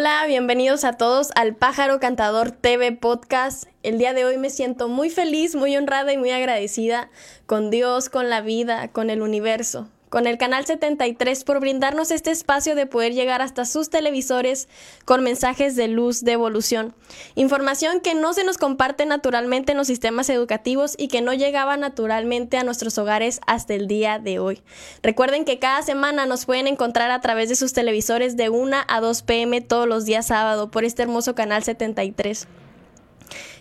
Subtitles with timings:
[0.00, 3.64] Hola, bienvenidos a todos al Pájaro Cantador TV Podcast.
[3.82, 7.10] El día de hoy me siento muy feliz, muy honrada y muy agradecida
[7.46, 12.30] con Dios, con la vida, con el universo, con el Canal 73 por brindarnos este
[12.30, 14.68] espacio de poder llegar hasta sus televisores
[15.04, 16.94] con mensajes de luz, de evolución.
[17.34, 21.76] Información que no se nos comparte naturalmente en los sistemas educativos y que no llegaba
[21.76, 24.62] naturalmente a nuestros hogares hasta el día de hoy.
[25.02, 29.00] Recuerden que cada semana nos pueden encontrar a través de sus televisores de 1 a
[29.00, 32.46] 2 pm todos los días sábado por este hermoso Canal 73.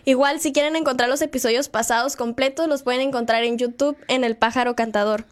[0.08, 4.38] Igual, si quieren encontrar los episodios pasados completos, los pueden encontrar en YouTube en El
[4.38, 5.26] Pájaro Cantador.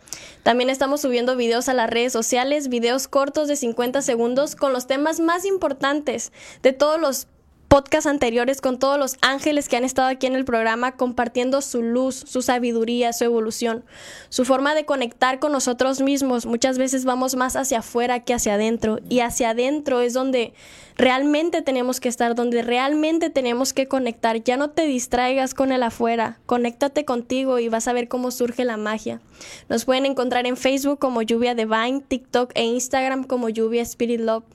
[0.43, 4.85] También estamos subiendo videos a las redes sociales, videos cortos de 50 segundos con los
[4.85, 7.27] temas más importantes de todos los
[7.69, 11.81] podcasts anteriores con todos los ángeles que han estado aquí en el programa compartiendo su
[11.81, 13.83] luz, su sabiduría, su evolución,
[14.29, 16.45] su forma de conectar con nosotros mismos.
[16.45, 20.53] Muchas veces vamos más hacia afuera que hacia adentro y hacia adentro es donde
[20.95, 24.43] realmente tenemos que estar, donde realmente tenemos que conectar.
[24.43, 28.65] Ya no te distraigas con el afuera, conéctate contigo y vas a ver cómo surge
[28.65, 29.21] la magia.
[29.69, 34.45] Nos pueden encontrar en Facebook como Lluvia Divine, TikTok e Instagram como Lluvia Spirit Love.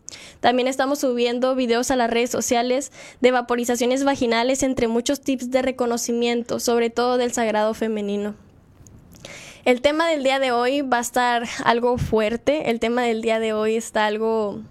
[0.41, 5.63] También estamos subiendo videos a las redes sociales de vaporizaciones vaginales, entre muchos tips de
[5.63, 8.35] reconocimiento, sobre todo del sagrado femenino.
[9.67, 13.39] El tema del día de hoy va a estar algo fuerte, el tema del día
[13.39, 14.63] de hoy está algo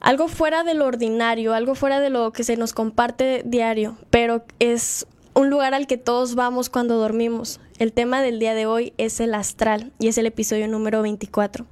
[0.00, 4.44] algo fuera de lo ordinario, algo fuera de lo que se nos comparte diario, pero
[4.58, 7.60] es un lugar al que todos vamos cuando dormimos.
[7.78, 11.66] El tema del día de hoy es el astral y es el episodio número 24.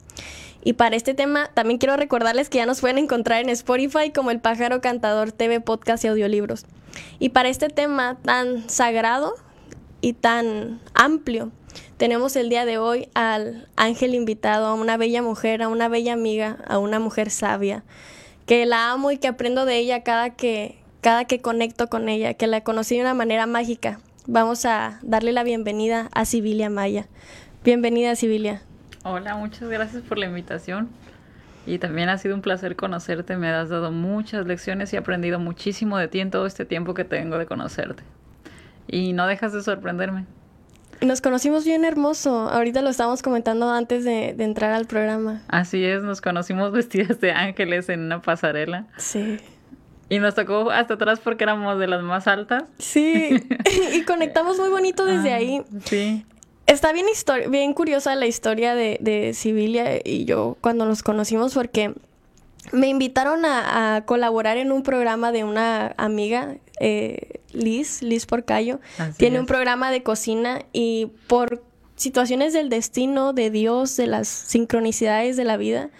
[0.63, 4.31] Y para este tema también quiero recordarles que ya nos pueden encontrar en Spotify como
[4.31, 6.67] El Pájaro Cantador TV, Podcast y Audiolibros.
[7.19, 9.35] Y para este tema tan sagrado
[10.01, 11.51] y tan amplio,
[11.97, 16.13] tenemos el día de hoy al ángel invitado, a una bella mujer, a una bella
[16.13, 17.85] amiga, a una mujer sabia,
[18.49, 22.33] que la amo y que aprendo de ella cada que, cada que conecto con ella,
[22.33, 24.01] que la conocí de una manera mágica.
[24.27, 27.09] Vamos a darle la bienvenida a Sibilia Maya.
[27.63, 28.63] Bienvenida, Sibilia.
[29.05, 30.89] Hola, muchas gracias por la invitación.
[31.67, 33.37] Y también ha sido un placer conocerte.
[33.37, 36.95] Me has dado muchas lecciones y he aprendido muchísimo de ti en todo este tiempo
[36.95, 38.03] que tengo de conocerte.
[38.87, 40.25] Y no dejas de sorprenderme.
[41.01, 42.49] Nos conocimos bien hermoso.
[42.49, 45.43] Ahorita lo estábamos comentando antes de, entrar al programa.
[45.49, 48.87] Así es, nos conocimos vestidas de ángeles en una pasarela.
[48.97, 49.39] Sí.
[50.09, 52.65] Y nos tocó hasta atrás porque éramos de las más altas.
[52.79, 53.31] Sí,
[53.93, 55.63] y conectamos muy bonito desde ah, ahí.
[55.85, 56.25] Sí.
[56.67, 57.07] Está bien,
[57.49, 61.95] bien curiosa la historia de, de Sibilia y yo cuando nos conocimos porque
[62.73, 68.81] me invitaron a, colaborar en un programa de una amiga, eh, Liz, Liz Porcayo.
[69.17, 71.63] Tiene un programa de cocina y por
[71.99, 75.91] situaciones del destino, de Dios, de las sincronicidades de la vida,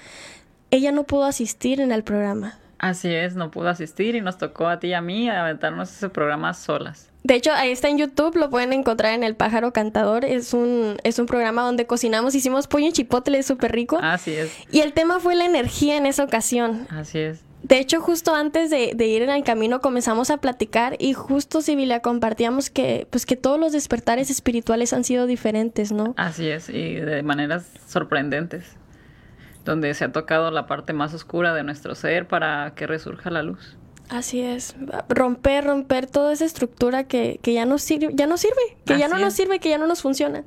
[0.71, 2.59] ella no pudo asistir en el programa.
[2.79, 6.09] Así es, no pudo asistir y nos tocó a ti y a mí aventarnos ese
[6.09, 7.11] programa solas.
[7.25, 10.25] De hecho, ahí está en YouTube, lo pueden encontrar en El Pájaro Cantador.
[10.25, 13.99] Es un, es un programa donde cocinamos, hicimos pollo en chipotle súper rico.
[14.01, 14.57] Así es.
[14.71, 16.87] Y el tema fue la energía en esa ocasión.
[16.91, 17.45] Así es.
[17.65, 22.01] De hecho, justo antes de, ir en el camino comenzamos a platicar y justo Sibilia
[22.01, 26.15] compartíamos que, pues que todos los despertares espirituales han sido diferentes, ¿no?
[26.17, 28.79] Así es, y de maneras sorprendentes
[29.69, 33.43] donde se ha tocado la parte más oscura de nuestro ser para que resurja la
[33.43, 33.77] luz.
[34.09, 34.75] Así es,
[35.11, 39.19] romper, romper toda esa estructura que, ya no sirve, ya no sirve, que ya no
[39.19, 40.45] nos sirve, que ya no nos funciona.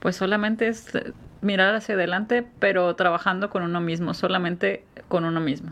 [0.00, 0.90] Pues solamente es
[1.40, 5.70] mirar hacia adelante, pero trabajando con uno mismo, solamente con uno mismo.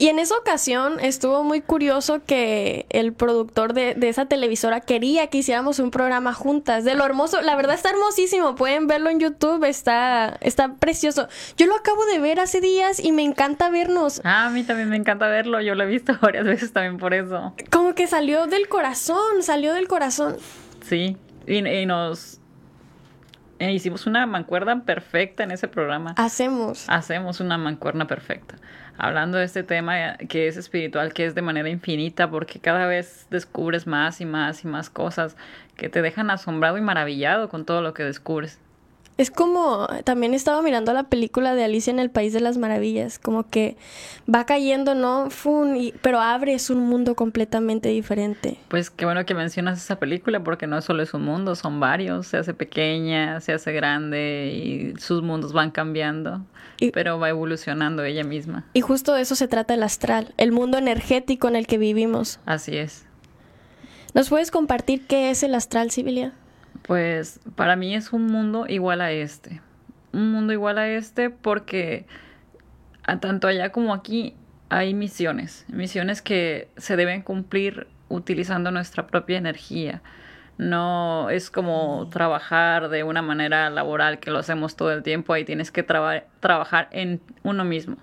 [0.00, 5.38] Y en esa ocasión estuvo muy curioso que el productor de, esa televisora quería que
[5.38, 6.84] hiciéramos un programa juntas.
[6.84, 8.54] De lo hermoso, la verdad está hermosísimo.
[8.54, 11.28] Pueden verlo en YouTube, está, está precioso.
[11.58, 14.22] Yo lo acabo de ver hace días y me encanta vernos.
[14.24, 15.60] Ah, a mí también me encanta verlo.
[15.60, 17.54] Yo lo he visto varias veces también por eso.
[17.70, 20.38] Como que salió del corazón, salió del corazón.
[20.82, 22.40] Sí, y, y nos
[23.58, 26.14] e hicimos una mancuerna perfecta en ese programa.
[26.16, 26.86] Hacemos.
[26.88, 28.56] Hacemos una mancuerna perfecta
[29.00, 33.26] hablando de este tema que es espiritual, que es de manera infinita, porque cada vez
[33.30, 35.36] descubres más y más y más cosas
[35.76, 38.60] que te dejan asombrado y maravillado con todo lo que descubres.
[39.18, 43.18] Es como, también estaba mirando la película de Alicia en el País de las Maravillas,
[43.18, 43.76] como que
[44.32, 45.28] va cayendo, ¿no?
[45.28, 48.56] Fun, y, pero abres un mundo completamente diferente.
[48.68, 52.28] Pues qué bueno que mencionas esa película, porque no solo es un mundo, son varios,
[52.28, 56.40] se hace pequeña, se hace grande y sus mundos van cambiando,
[56.94, 58.64] pero va evolucionando ella misma.
[58.72, 62.40] Y justo de eso se trata el astral, el mundo energético en el que vivimos.
[62.46, 63.04] Así es.
[64.14, 66.32] ¿Nos puedes compartir qué es el astral, Sibilia?
[66.90, 69.60] Pues para mí es un mundo igual a este.
[70.12, 72.04] Un mundo igual a este porque
[73.20, 74.34] tanto allá como aquí
[74.70, 80.02] hay misiones, misiones que se deben cumplir utilizando nuestra propia energía.
[80.58, 85.44] No es como trabajar de una manera laboral que lo hacemos todo el tiempo, ahí
[85.44, 87.98] tienes que trabajar en uno mismo,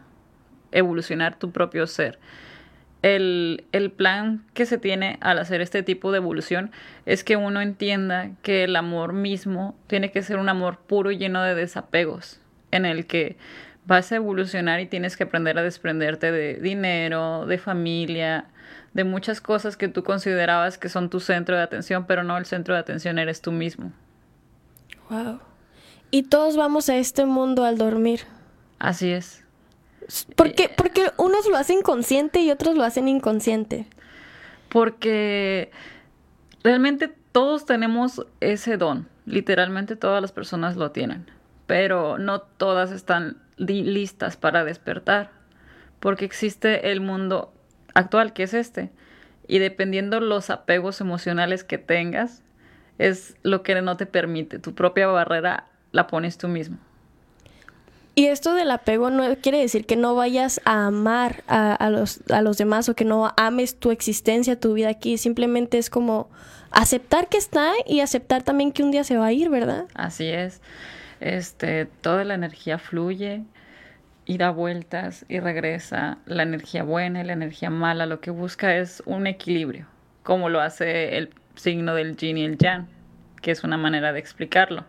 [0.72, 2.20] evolucionar tu propio ser.
[3.16, 6.72] El, el, plan que se tiene al hacer este tipo de evolución
[7.06, 11.18] es que uno entienda que el amor mismo tiene que ser un amor puro y
[11.18, 13.38] lleno de desapegos, en el que
[13.86, 18.46] vas a evolucionar y tienes que aprender a desprenderte de dinero, de familia,
[18.94, 22.46] de muchas cosas que tú considerabas que son tu centro de atención, pero no el
[22.46, 23.94] centro de atención eres tú mismo.
[25.10, 25.40] Wow.
[26.12, 28.22] Y todos vamos a este mundo al dormir.
[28.80, 29.47] Así es.
[30.36, 30.70] ¿Por qué?
[30.76, 33.88] Porque unos lo hacen consciente y otros lo hacen inconsciente.
[34.70, 35.72] Porque
[36.64, 39.08] realmente todos tenemos ese don.
[39.26, 41.30] Literalmente todas las personas lo tienen.
[41.66, 45.32] Pero no todas están listas para despertar,
[46.00, 47.54] porque existe el mundo
[47.94, 48.92] actual que es este,
[49.48, 52.44] y dependiendo los apegos emocionales que tengas,
[52.98, 56.78] es lo que no te permite, tu propia barrera la pones tú mismo.
[58.18, 62.42] Y esto del apego no quiere decir que no vayas a amar a, los, a
[62.42, 65.20] los demás o que no ames tu existencia, tu vida aquí.
[65.20, 66.28] Simplemente es como
[66.72, 69.86] aceptar que está y aceptar también que un día se va a ir, ¿verdad?
[69.94, 70.62] Así es
[71.20, 73.44] este, toda la energía fluye
[74.26, 76.18] y da vueltas y regresa.
[76.26, 79.88] La energía buena y la energía mala lo que busca es un equilibrio,
[80.24, 82.88] como lo hace el signo del yin y el yang,
[83.42, 84.86] que es una manera de explicarlo.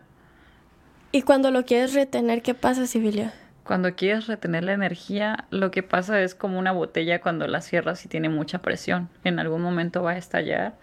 [1.11, 3.33] ¿Y cuando lo quieres retener, qué pasa, Sibilia?
[3.63, 8.05] Cuando quieres retener la energía, lo que pasa es como una botella cuando la cierras
[8.05, 9.09] y tiene mucha presión.
[9.23, 10.75] En algún momento va a estallar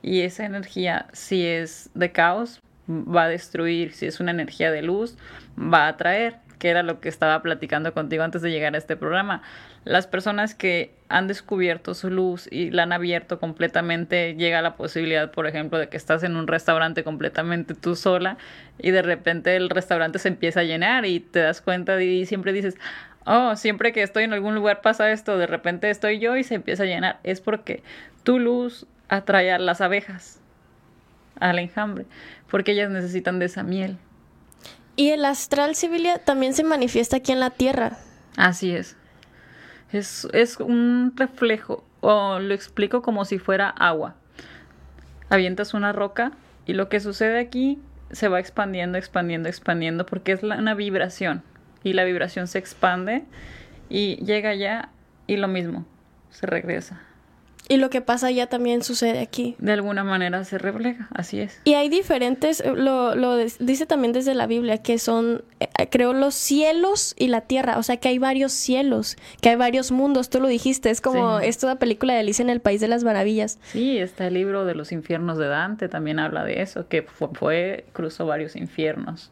[0.00, 4.80] y esa energía, si es de caos, va a destruir, si es una energía de
[4.80, 5.18] luz,
[5.58, 8.96] va a atraer, que era lo que estaba platicando contigo antes de llegar a este
[8.96, 9.42] programa.
[9.84, 15.30] Las personas que han descubierto su luz y la han abierto completamente, llega la posibilidad,
[15.30, 18.38] por ejemplo, de que estás en un restaurante completamente tú sola
[18.78, 22.52] y de repente el restaurante se empieza a llenar y te das cuenta y siempre
[22.52, 22.76] dices,
[23.26, 26.54] oh, siempre que estoy en algún lugar pasa esto, de repente estoy yo y se
[26.54, 27.20] empieza a llenar.
[27.22, 27.82] Es porque
[28.22, 30.40] tu luz atrae a las abejas
[31.38, 32.06] al enjambre,
[32.50, 33.98] porque ellas necesitan de esa miel.
[34.96, 37.98] Y el astral civilia también se manifiesta aquí en la Tierra.
[38.36, 38.96] Así es.
[39.92, 44.16] Es, es un reflejo, o lo explico como si fuera agua.
[45.30, 46.32] Avientas una roca
[46.66, 47.78] y lo que sucede aquí
[48.10, 51.42] se va expandiendo, expandiendo, expandiendo, porque es una vibración.
[51.82, 53.24] Y la vibración se expande
[53.88, 54.88] y llega allá
[55.26, 55.86] y lo mismo,
[56.30, 57.00] se regresa.
[57.68, 59.56] Y lo que pasa allá también sucede aquí.
[59.58, 61.60] De alguna manera se refleja, así es.
[61.64, 66.12] Y hay diferentes, eh, lo, lo dice también desde la Biblia, que son, eh, creo,
[66.12, 67.78] los cielos y la tierra.
[67.78, 70.28] O sea, que hay varios cielos, que hay varios mundos.
[70.28, 71.46] Tú lo dijiste, es como sí.
[71.46, 73.58] esta película de Alicia en el País de las Maravillas.
[73.72, 77.28] Sí, está el libro de los infiernos de Dante, también habla de eso, que fue,
[77.32, 79.30] fue cruzó varios infiernos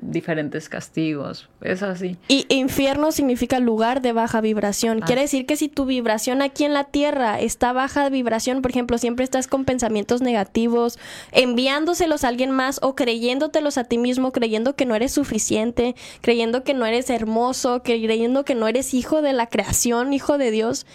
[0.00, 2.16] diferentes castigos, es así.
[2.26, 5.00] Y infierno significa lugar de baja vibración.
[5.00, 8.70] Quiere decir que si tu vibración aquí en la tierra está baja de vibración, por
[8.70, 10.98] ejemplo, siempre estás con pensamientos negativos,
[11.32, 16.64] enviándoselos a alguien más o creyéndotelos a ti mismo, creyendo que no eres suficiente, creyendo
[16.64, 20.86] que no eres hermoso, creyendo que no eres hijo de la creación, hijo de Dios.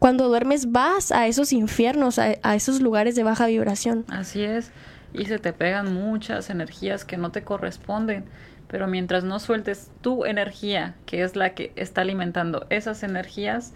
[0.00, 4.04] Cuando duermes vas a esos infiernos, a, a esos lugares de baja vibración.
[4.08, 4.70] Así es
[5.14, 8.24] y se te pegan muchas energías que no te corresponden.
[8.68, 13.72] Pero mientras no sueltes tu energía, que es la que está alimentando esas energías,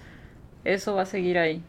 [0.64, 1.62] eso va a seguir ahí.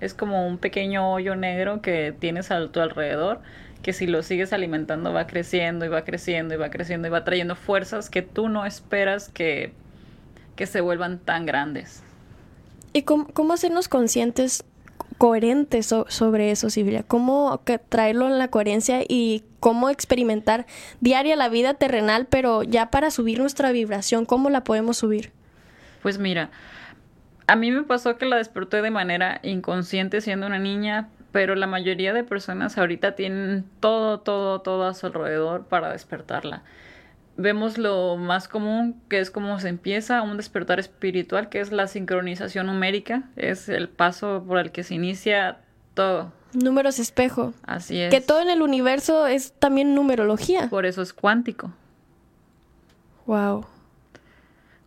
[0.00, 3.40] Es como un pequeño hoyo negro que tienes a tu alrededor,
[3.82, 7.24] que si lo sigues alimentando va creciendo y va creciendo y va creciendo y va
[7.24, 9.72] trayendo fuerzas que tú no esperas que,
[10.56, 12.02] que se vuelvan tan grandes.
[12.92, 14.64] ¿Y cómo, cómo hacernos conscientes
[15.20, 17.02] coherente sobre eso, Silvia.
[17.02, 17.60] Cómo
[17.90, 20.64] traerlo en la coherencia y cómo experimentar
[21.02, 25.30] diaria la vida terrenal, pero ya para subir nuestra vibración, ¿cómo la podemos subir?
[26.00, 26.48] Pues mira,
[27.46, 31.66] a mí me pasó que la desperté de manera inconsciente siendo una niña, pero la
[31.66, 36.62] mayoría de personas ahorita tienen todo, todo, todo a su alrededor para despertarla
[37.36, 41.86] vemos lo más común, que es cómo se empieza un despertar espiritual, que es la
[41.86, 45.58] sincronización numérica, es el paso por el que se inicia
[45.94, 46.32] todo.
[46.52, 47.54] Números espejo.
[47.62, 48.10] Así es.
[48.10, 50.68] Que todo en el universo es también numerología.
[50.68, 51.72] Por eso es cuántico.
[53.26, 53.66] Wow.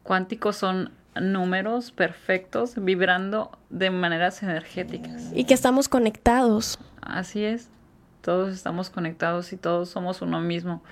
[0.04, 5.32] Cuánticos son números perfectos vibrando de maneras energéticas.
[5.34, 6.80] Y que estamos conectados.
[7.02, 7.70] Así es.
[8.22, 10.84] Todos estamos conectados y todos somos uno mismo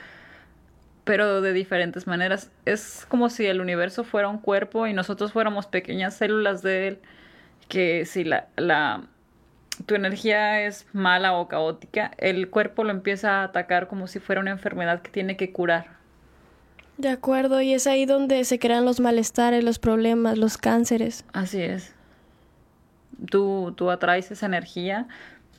[1.12, 2.50] pero de diferentes maneras.
[2.64, 7.00] Es como si el universo fuera un cuerpo y nosotros fuéramos pequeñas células de él,
[7.68, 9.04] que si la, la
[9.86, 14.40] tu energía es mala o caótica, el cuerpo lo empieza a atacar como si fuera
[14.40, 15.88] una enfermedad que tiene que curar.
[16.98, 21.26] De acuerdo, y es ahí donde se crean los malestares, los problemas, los cánceres.
[21.34, 21.94] Así es.
[23.30, 25.10] Tú, tú atraes esa energía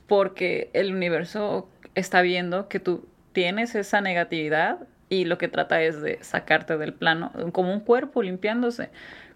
[0.06, 6.00] porque el universo está viendo que tú tienes esa negatividad y lo que trata es
[6.00, 8.88] de sacarte del plano, como un cuerpo limpiándose,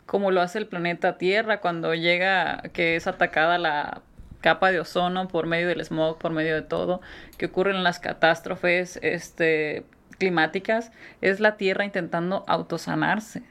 [0.06, 4.00] como lo hace el planeta Tierra cuando llega que es atacada la
[4.40, 7.02] capa de ozono por medio del smog, por medio de todo,
[7.36, 9.84] que ocurren las catástrofes este,
[10.18, 13.42] climáticas, es la Tierra intentando autosanarse.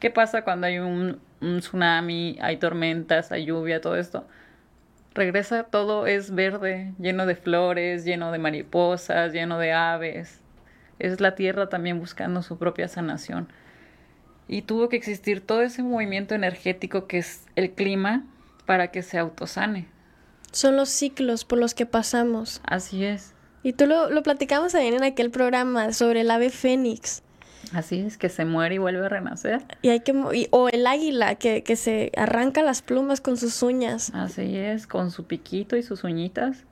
[0.00, 4.26] ¿Qué pasa cuando hay un, un tsunami, hay tormentas, hay lluvia, todo esto?
[5.14, 10.39] Regresa, todo es verde, lleno de flores, lleno de mariposas, lleno de aves.
[11.00, 13.48] Es la Tierra también buscando su propia sanación.
[14.46, 18.24] Y tuvo que existir todo ese movimiento energético que es el clima,
[18.70, 19.88] para que se autosane.
[20.52, 22.60] Son los ciclos por los que pasamos.
[22.64, 23.34] Así es.
[23.64, 27.24] Y tú lo, lo platicamos también en aquel programa sobre el ave fénix.
[27.72, 29.62] Así es, que se muere y vuelve a renacer.
[29.82, 30.12] Y hay que
[30.50, 34.12] o el águila que, que se arranca las plumas con sus uñas.
[34.14, 36.64] Así es, con su piquito y sus uñitas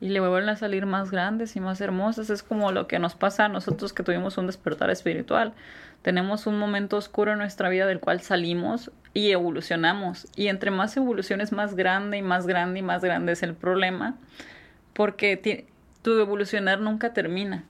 [0.00, 2.30] y le vuelven a salir más grandes y más hermosas.
[2.30, 5.54] Es como lo que nos pasa a nosotros que tuvimos un despertar espiritual.
[6.02, 10.28] Tenemos un momento oscuro en nuestra vida del cual salimos y evolucionamos.
[10.36, 14.16] Y entre más evoluciones, más grande y más grande y más grande es el problema,
[14.92, 15.66] porque
[16.02, 17.64] tu evolucionar nunca termina.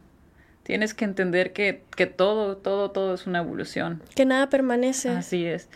[0.64, 4.02] Tienes que entender que, que todo, todo, todo es una evolución.
[4.16, 5.10] Que nada permanece.
[5.10, 5.68] Así es.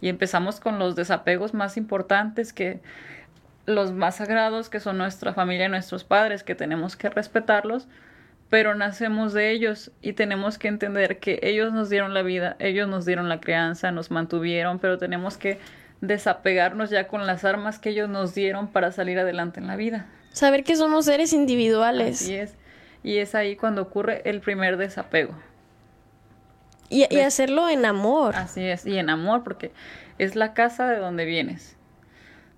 [0.00, 2.80] Y empezamos con los desapegos más importantes que
[3.68, 7.86] los más sagrados, que son nuestra familia y nuestros padres, que tenemos que respetarlos,
[8.48, 12.88] pero nacemos de ellos y tenemos que entender que ellos nos dieron la vida, ellos
[12.88, 15.60] nos dieron la crianza, nos mantuvieron, pero tenemos que
[16.00, 20.06] desapegarnos ya con las armas que ellos nos dieron para salir adelante en la vida.
[20.32, 22.22] Saber que somos seres individuales.
[22.22, 22.54] Así es.
[23.02, 25.34] Y es ahí cuando ocurre el primer desapego.
[26.88, 28.34] Y, y hacerlo en amor.
[28.34, 29.72] Así es, y en amor, porque
[30.16, 31.77] es la casa de donde vienes.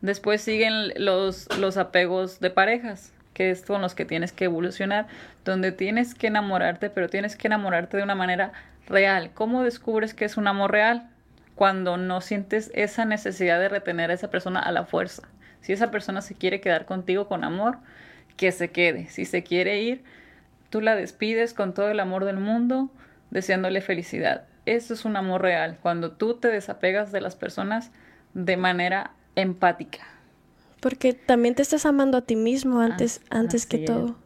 [0.01, 5.07] Después siguen los, los apegos de parejas que es con los que tienes que evolucionar,
[5.45, 8.53] donde tienes que enamorarte, pero tienes que enamorarte de una manera
[8.87, 9.31] real.
[9.33, 11.09] ¿Cómo descubres que es un amor real?
[11.55, 15.23] Cuando no sientes esa necesidad de retener a esa persona a la fuerza.
[15.61, 17.79] Si esa persona se quiere quedar contigo con amor,
[18.37, 19.07] que se quede.
[19.09, 20.03] Si se quiere ir,
[20.71, 22.91] tú la despides con todo el amor del mundo,
[23.31, 24.45] deseándole felicidad.
[24.67, 27.91] Eso es un amor real, cuando tú te desapegas de las personas
[28.35, 30.07] de manera empática.
[30.81, 34.17] Porque también te estás amando a ti mismo antes, antes que todo.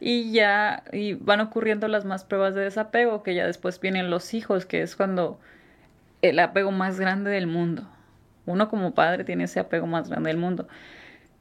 [0.00, 4.34] Y ya y van ocurriendo las más pruebas de desapego, que ya después vienen los
[4.34, 5.40] hijos, que es cuando
[6.22, 7.88] el apego más grande del mundo.
[8.46, 10.68] Uno como padre tiene ese apego más grande del mundo.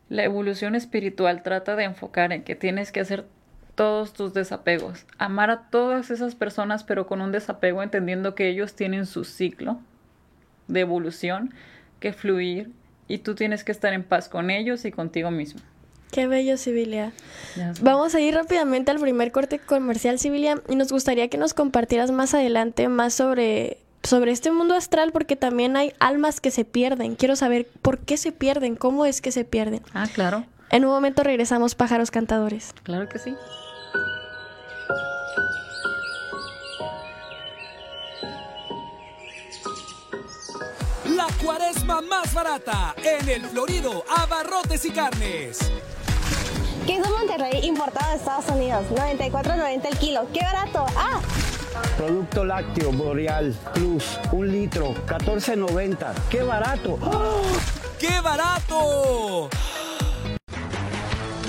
[0.09, 3.25] La evolución espiritual trata de enfocar en que tienes que hacer
[3.75, 8.75] todos tus desapegos, amar a todas esas personas, pero con un desapego entendiendo que ellos
[8.75, 9.79] tienen su ciclo
[10.67, 11.53] de evolución
[12.03, 12.69] que fluir
[13.07, 15.61] y tú tienes que estar en paz con ellos y contigo mismo.
[16.11, 17.13] Qué bello, Sibilia.
[17.79, 22.11] Vamos a ir rápidamente al primer corte comercial, Sibilia, y nos gustaría que nos compartieras
[22.11, 27.15] más adelante más sobre, sobre este mundo astral, porque también hay almas que se pierden.
[27.15, 29.81] Quiero saber por qué se pierden, cómo es que se pierden.
[29.93, 30.45] Ah, claro.
[30.71, 32.73] En un momento regresamos, pájaros cantadores.
[32.83, 33.33] Claro que sí.
[41.85, 45.59] Cuaresma más barata en el Florido Abarrotes y Carnes.
[46.85, 50.27] Queso Monterrey importado de Estados Unidos, 94.90 el kilo.
[50.33, 50.85] ¡Qué barato!
[50.97, 51.19] ¡Ah!
[51.97, 56.13] Producto lácteo Boreal Plus, un litro, 14.90.
[56.29, 56.99] ¡Qué barato!
[57.99, 59.49] ¡Qué barato!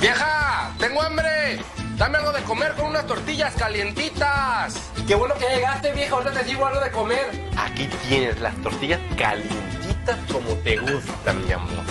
[0.00, 0.74] ¡Vieja!
[0.78, 1.58] ¡Tengo hambre!
[1.96, 4.74] Dame algo de comer con unas tortillas calientitas.
[5.06, 6.14] Qué bueno que llegaste, vieja.
[6.14, 7.50] Ahorita te sirvo algo de comer.
[7.56, 9.00] Aquí tienes las tortillas
[10.32, 11.84] como te gustan, mi amor.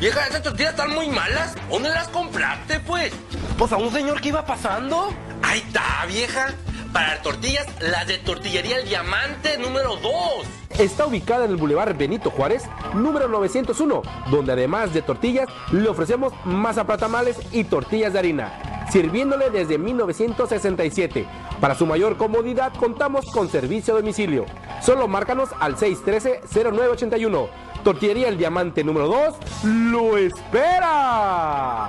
[0.00, 1.54] Vieja, esas tortillas están muy malas.
[1.70, 3.12] ¿Dónde las compraste, pues?
[3.56, 5.14] Pues a un señor que iba pasando.
[5.42, 6.54] Ahí está, vieja
[6.94, 10.46] para tortillas, las de Tortillería El Diamante número 2.
[10.78, 12.62] Está ubicada en el Boulevard Benito Juárez,
[12.94, 19.50] número 901, donde además de tortillas le ofrecemos masa tamales y tortillas de harina, sirviéndole
[19.50, 21.26] desde 1967.
[21.60, 24.44] Para su mayor comodidad contamos con servicio a domicilio.
[24.82, 27.48] Solo márcanos al 613-0981.
[27.84, 31.84] Tortillería El Diamante número 2 lo espera.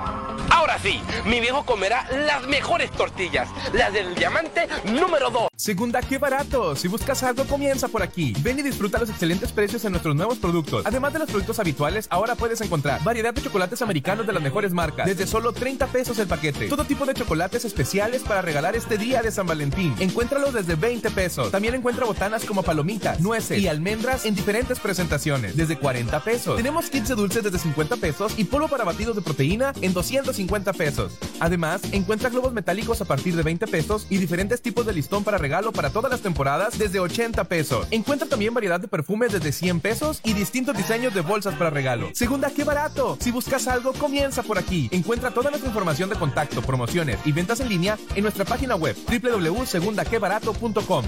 [0.50, 5.48] Ahora sí, mi viejo comerá las mejores tortillas, las del diamante número 2.
[5.56, 6.76] Segunda, qué barato.
[6.76, 8.34] Si buscas algo, comienza por aquí.
[8.40, 10.84] Ven y disfruta los excelentes precios en nuestros nuevos productos.
[10.84, 14.72] Además de los productos habituales, ahora puedes encontrar variedad de chocolates americanos de las mejores
[14.72, 16.68] marcas, desde solo 30 pesos el paquete.
[16.68, 19.94] Todo tipo de chocolates especiales para regalar este día de San Valentín.
[19.98, 21.50] Encuéntralos desde 20 pesos.
[21.50, 26.56] También encuentra botanas como palomitas, nueces y almendras en diferentes presentaciones, desde 40 pesos.
[26.56, 30.72] Tenemos kits de dulces desde 50 pesos y polvo para batidos de proteína en 250
[30.72, 31.12] pesos.
[31.38, 35.38] Además, encuentra globos metálicos a partir de 20 pesos y diferentes tipos de listón para
[35.38, 37.86] regalo para todas las temporadas desde 80 pesos.
[37.92, 42.10] Encuentra también variedad de perfumes desde 100 pesos y distintos diseños de bolsas para regalo.
[42.14, 43.16] Segunda, qué barato.
[43.20, 44.88] Si buscas algo, comienza por aquí.
[44.90, 48.96] Encuentra toda nuestra información de contacto, promociones y ventas en línea en nuestra página web
[49.08, 51.04] www.segundaquebarato.com.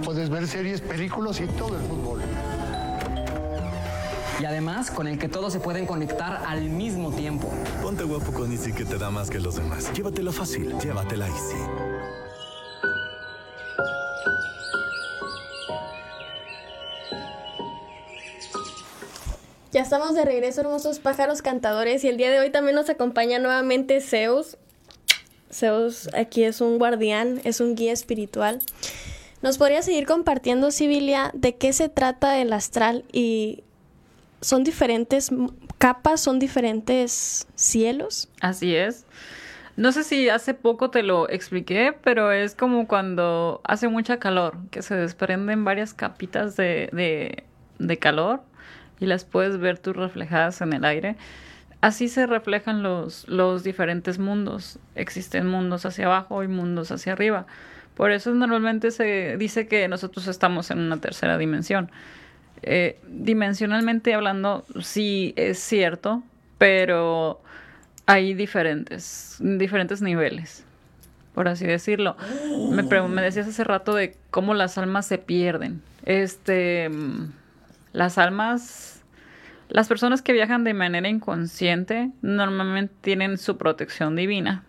[0.00, 2.20] puedes ver series, películas y todo el fútbol.
[4.40, 7.52] Y además, con el que todos se pueden conectar al mismo tiempo.
[7.82, 9.92] Ponte guapo con Easy que te da más que los demás.
[9.92, 11.56] Llévatelo fácil, llévatela Easy.
[19.72, 23.38] Ya estamos de regreso, hermosos pájaros cantadores, y el día de hoy también nos acompaña
[23.38, 24.56] nuevamente Zeus.
[25.52, 28.60] Zeus aquí es un guardián, es un guía espiritual.
[29.42, 33.62] ¿Nos podría seguir compartiendo, Sibilia, de qué se trata el astral y
[34.42, 35.30] son diferentes
[35.78, 38.28] capas, son diferentes cielos?
[38.40, 39.06] Así es.
[39.76, 44.58] No sé si hace poco te lo expliqué, pero es como cuando hace mucha calor,
[44.70, 47.44] que se desprenden varias capitas de, de,
[47.78, 48.42] de calor
[48.98, 51.16] y las puedes ver tú reflejadas en el aire.
[51.80, 54.78] Así se reflejan los, los diferentes mundos.
[54.96, 57.46] Existen mundos hacia abajo y mundos hacia arriba.
[57.94, 61.90] Por eso normalmente se dice que nosotros estamos en una tercera dimensión.
[62.62, 66.22] Eh, dimensionalmente hablando, sí es cierto,
[66.58, 67.40] pero
[68.06, 70.64] hay diferentes, diferentes niveles,
[71.34, 72.16] por así decirlo.
[72.70, 75.82] Me, me decías hace rato de cómo las almas se pierden.
[76.04, 76.90] Este,
[77.92, 79.02] las almas,
[79.68, 84.64] las personas que viajan de manera inconsciente normalmente tienen su protección divina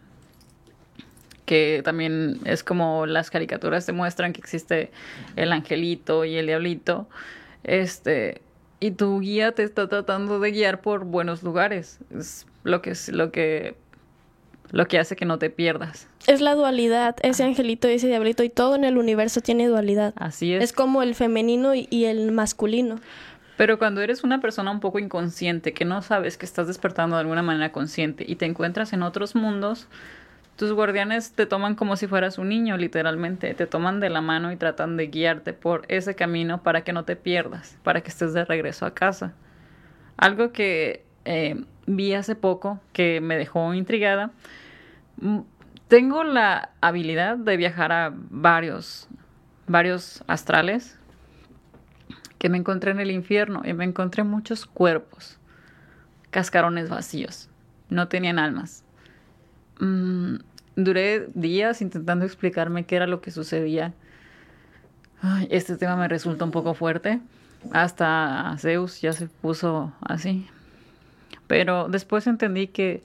[1.52, 4.90] que también es como las caricaturas demuestran que existe
[5.36, 7.10] el angelito y el diablito.
[7.66, 8.42] Este,
[8.80, 12.00] y tu guía te está tratando de guiar por buenos lugares.
[12.18, 13.76] Es lo que es lo que
[14.72, 16.08] lo que hace que no te pierdas.
[16.26, 20.14] Es la dualidad, ese angelito y ese diablito y todo en el universo tiene dualidad.
[20.16, 20.64] Así es.
[20.64, 23.02] Es como el femenino y el masculino.
[23.58, 27.20] Pero cuando eres una persona un poco inconsciente, que no sabes que estás despertando de
[27.20, 29.90] alguna manera consciente y te encuentras en otros mundos,
[30.62, 33.56] tus guardianes te toman como si fueras un niño, literalmente.
[33.56, 37.04] Te toman de la mano y tratan de guiarte por ese camino para que no
[37.04, 39.34] te pierdas, para que estés de regreso a casa.
[40.18, 44.30] Algo que eh, vi hace poco que me dejó intrigada.
[45.88, 49.08] Tengo la habilidad de viajar a varios,
[49.66, 51.00] varios astrales
[52.38, 55.40] que me encontré en el infierno y me encontré muchos cuerpos,
[56.30, 57.50] cascarones vacíos,
[57.90, 58.84] no tenían almas.
[59.80, 60.36] Mm,
[60.76, 63.94] duré días intentando explicarme qué era lo que sucedía.
[65.50, 67.20] Este tema me resulta un poco fuerte.
[67.72, 70.48] Hasta Zeus ya se puso así.
[71.48, 73.04] Pero después entendí que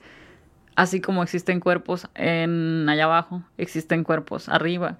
[0.75, 4.97] así como existen cuerpos en allá abajo, existen cuerpos arriba.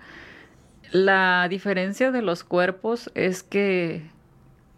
[0.92, 4.10] La diferencia de los cuerpos es que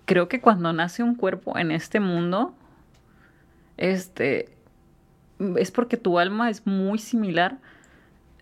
[0.06, 2.54] creo que cuando nace un cuerpo en este mundo,
[3.78, 4.50] este
[5.58, 7.58] es porque tu alma es muy similar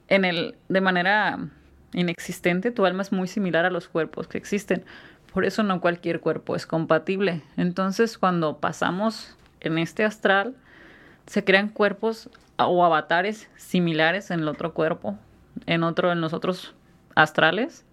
[0.07, 1.37] en el, de manera
[1.93, 4.83] inexistente, tu alma es muy similar a los cuerpos que existen.
[5.33, 7.43] Por eso no cualquier cuerpo es compatible.
[7.57, 10.55] Entonces, cuando pasamos en este astral,
[11.25, 15.17] se crean cuerpos o avatares similares en el otro cuerpo,
[15.65, 16.73] en otro, en los otros
[17.15, 17.85] astrales,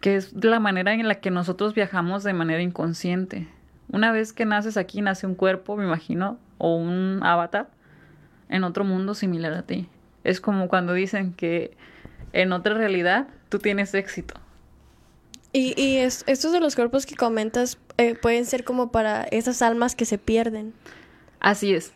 [0.00, 3.48] que es la manera en la que nosotros viajamos de manera inconsciente.
[3.90, 7.68] Una vez que naces aquí, nace un cuerpo, me imagino, o un avatar
[8.48, 9.88] en otro mundo similar a ti.
[10.24, 11.76] Es como cuando dicen que
[12.32, 14.34] en otra realidad tú tienes éxito.
[15.52, 19.62] Y, y es, estos de los cuerpos que comentas eh, pueden ser como para esas
[19.62, 20.74] almas que se pierden.
[21.40, 21.92] Así es.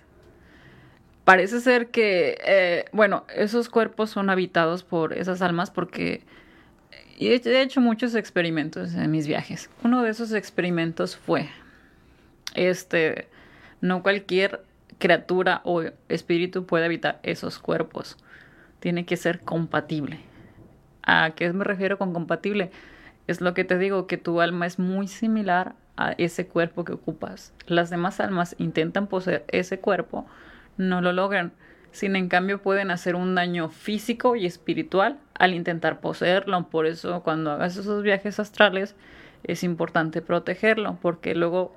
[1.25, 6.25] Parece ser que, eh, bueno, esos cuerpos son habitados por esas almas porque
[7.19, 9.71] he hecho muchos experimentos en mis viajes.
[9.85, 11.49] Uno de esos experimentos fue,
[12.55, 13.29] este,
[13.81, 14.65] no cualquier
[15.03, 18.17] criatura o espíritu puede habitar esos cuerpos.
[18.79, 20.21] Tiene que ser compatible.
[21.03, 22.71] ¿A qué me refiero con compatible?
[23.27, 26.93] Es lo que te digo, que tu alma es muy similar a ese cuerpo que
[26.93, 27.53] ocupas.
[27.67, 30.25] Las demás almas intentan poseer ese cuerpo,
[30.77, 31.51] no lo logran.
[31.91, 36.69] Sin en cambio pueden hacer un daño físico y espiritual al intentar poseerlo.
[36.69, 38.95] Por eso cuando hagas esos viajes astrales
[39.43, 41.75] es importante protegerlo, porque luego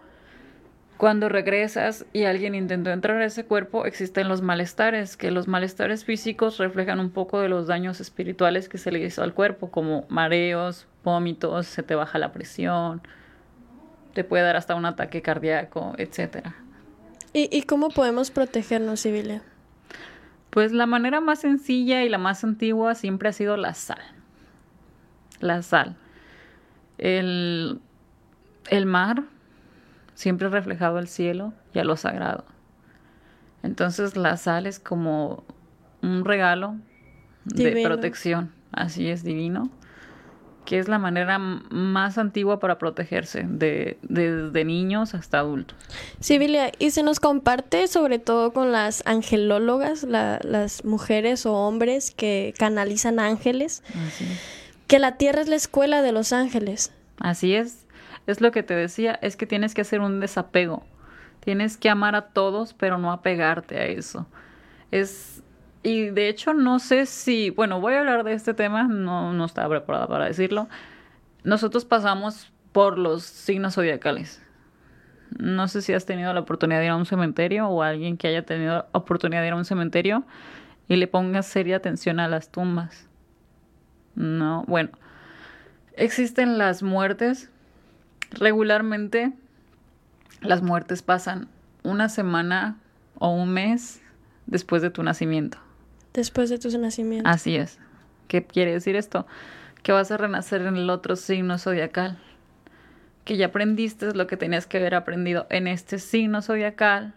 [0.98, 6.06] cuando regresas y alguien intentó entrar a ese cuerpo, existen los malestares, que los malestares
[6.06, 10.06] físicos reflejan un poco de los daños espirituales que se le hizo al cuerpo, como
[10.08, 13.02] mareos, vómitos, se te baja la presión,
[14.14, 16.56] te puede dar hasta un ataque cardíaco, etcétera.
[17.34, 19.42] ¿Y, ¿Y cómo podemos protegernos, Sibilia?
[20.50, 24.00] Pues la manera más sencilla y la más antigua siempre ha sido la sal.
[25.42, 25.98] La sal.
[26.98, 27.82] El,
[28.70, 29.24] el mar
[30.16, 32.46] siempre reflejado el cielo y a lo sagrado.
[33.62, 35.44] Entonces la sal es como
[36.02, 36.76] un regalo
[37.46, 39.70] de protección, así es divino,
[40.66, 45.78] que es la manera más antigua para protegerse, de, desde niños hasta adultos.
[46.20, 52.54] Sibilia, y se nos comparte sobre todo con las angelólogas, las mujeres o hombres que
[52.58, 53.84] canalizan ángeles,
[54.88, 56.92] que la tierra es la escuela de los ángeles.
[57.20, 57.85] Así es,
[58.28, 60.84] es lo que te decía, es que tienes que hacer un desapego,
[61.40, 64.28] tienes que amar a todos, pero no apegarte a eso.
[64.92, 65.44] Es
[65.86, 69.46] y de hecho no sé si, bueno, voy a hablar de este tema, no, no
[69.46, 70.68] estaba preparada para decirlo.
[71.44, 74.42] Nosotros pasamos por los signos zodiacales.
[75.38, 78.28] No sé si has tenido la oportunidad de ir a un cementerio o alguien que
[78.28, 80.24] haya tenido oportunidad de ir a un cementerio
[80.88, 83.08] y le ponga seria atención a las tumbas.
[84.16, 84.90] No, bueno,
[85.94, 87.52] existen las muertes.
[88.32, 89.34] Regularmente
[90.42, 91.48] las muertes pasan
[91.84, 92.78] una semana
[93.20, 94.02] o un mes
[94.46, 95.58] después de tu nacimiento.
[96.14, 97.30] Después de tu nacimiento.
[97.30, 97.80] Así es.
[98.28, 99.28] ¿Qué quiere decir esto?
[99.84, 102.18] Que vas a renacer en el otro signo zodiacal.
[103.24, 107.14] Que ya aprendiste lo que tenías que haber aprendido en este signo zodiacal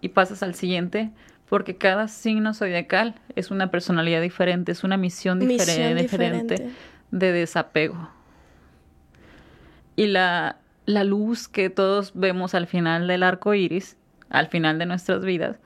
[0.00, 1.10] y pasas al siguiente,
[1.48, 6.70] porque cada signo zodiacal es una personalidad diferente, es una misión, diferente, diferente
[7.10, 8.08] de desapego.
[9.96, 13.96] Y la, la luz que todos vemos al final del arco iris,
[14.30, 15.58] al final de nuestras vidas,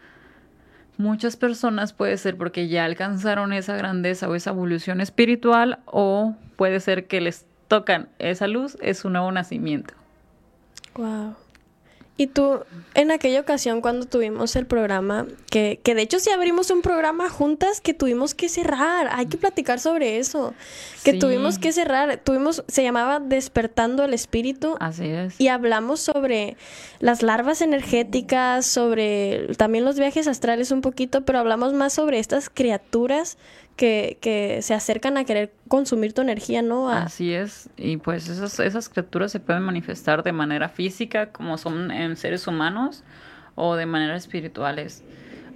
[0.99, 6.81] Muchas personas puede ser porque ya alcanzaron esa grandeza o esa evolución espiritual o puede
[6.81, 9.93] ser que les tocan esa luz, es un nuevo nacimiento.
[10.95, 11.35] Wow.
[12.19, 12.61] Y tú,
[12.95, 17.29] en aquella ocasión cuando tuvimos el programa, que, que de hecho sí abrimos un programa
[17.29, 20.55] juntas que tuvimos que cerrar, hay que platicar sobre eso,
[21.05, 24.77] que tuvimos que cerrar, tuvimos, se llamaba Despertando el Espíritu.
[24.81, 25.39] Así es.
[25.39, 26.57] Y hablamos sobre
[27.01, 32.49] las larvas energéticas, sobre también los viajes astrales un poquito, pero hablamos más sobre estas
[32.49, 33.37] criaturas
[33.77, 36.89] que, que, se acercan a querer consumir tu energía, ¿no?
[36.89, 41.91] Así es, y pues esas, esas criaturas se pueden manifestar de manera física, como son
[41.91, 43.05] en seres humanos,
[43.55, 45.05] o de manera espirituales.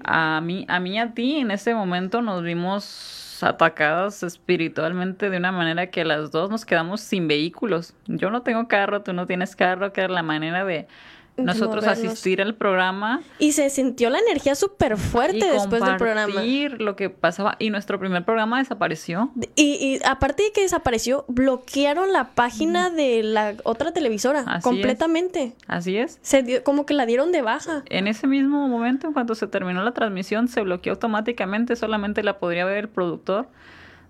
[0.05, 5.53] A mí, a mí a ti en ese momento nos vimos atacadas espiritualmente de una
[5.53, 7.95] manera que las dos nos quedamos sin vehículos.
[8.07, 10.87] Yo no tengo carro, tú no tienes carro, que era la manera de
[11.37, 13.23] nosotros asistir al programa.
[13.39, 16.43] Y se sintió la energía súper fuerte después del programa.
[16.79, 17.57] lo que pasaba.
[17.59, 19.31] Y nuestro primer programa desapareció.
[19.57, 25.55] Y, aparte de que desapareció, bloquearon la página de la otra televisora completamente.
[25.67, 26.19] Así es.
[26.23, 27.83] Se dio, como que la dieron de baja.
[27.87, 31.77] En ese mismo momento, en cuanto se terminó la transmisión, se bloqueó automáticamente.
[31.77, 33.49] Solamente la podría ver el productor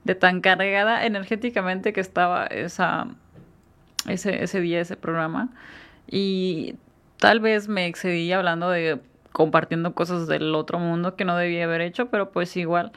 [0.04, 3.08] de tan cargada energéticamente que estaba esa,
[4.06, 5.50] ese, ese día, ese programa.
[6.10, 6.74] Y
[7.20, 9.00] tal vez me excedí hablando de
[9.32, 12.92] compartiendo cosas del otro mundo que no debía haber hecho, pero pues igual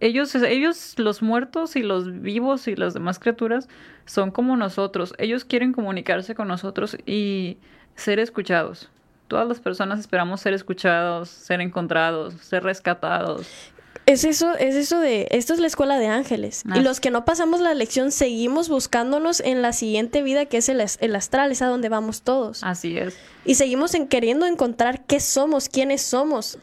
[0.00, 3.68] ellos ellos los muertos y los vivos y las demás criaturas
[4.06, 5.14] son como nosotros.
[5.18, 7.58] Ellos quieren comunicarse con nosotros y
[7.94, 8.90] ser escuchados.
[9.28, 13.72] Todas las personas esperamos ser escuchados, ser encontrados, ser rescatados.
[14.08, 16.64] Es eso, es eso de, esto es la escuela de ángeles.
[16.74, 20.70] Y los que no pasamos la lección seguimos buscándonos en la siguiente vida que es
[20.70, 22.64] el, el, astral, es a donde vamos todos.
[22.64, 23.18] Así es.
[23.44, 26.58] Y seguimos en queriendo encontrar qué somos, quiénes somos,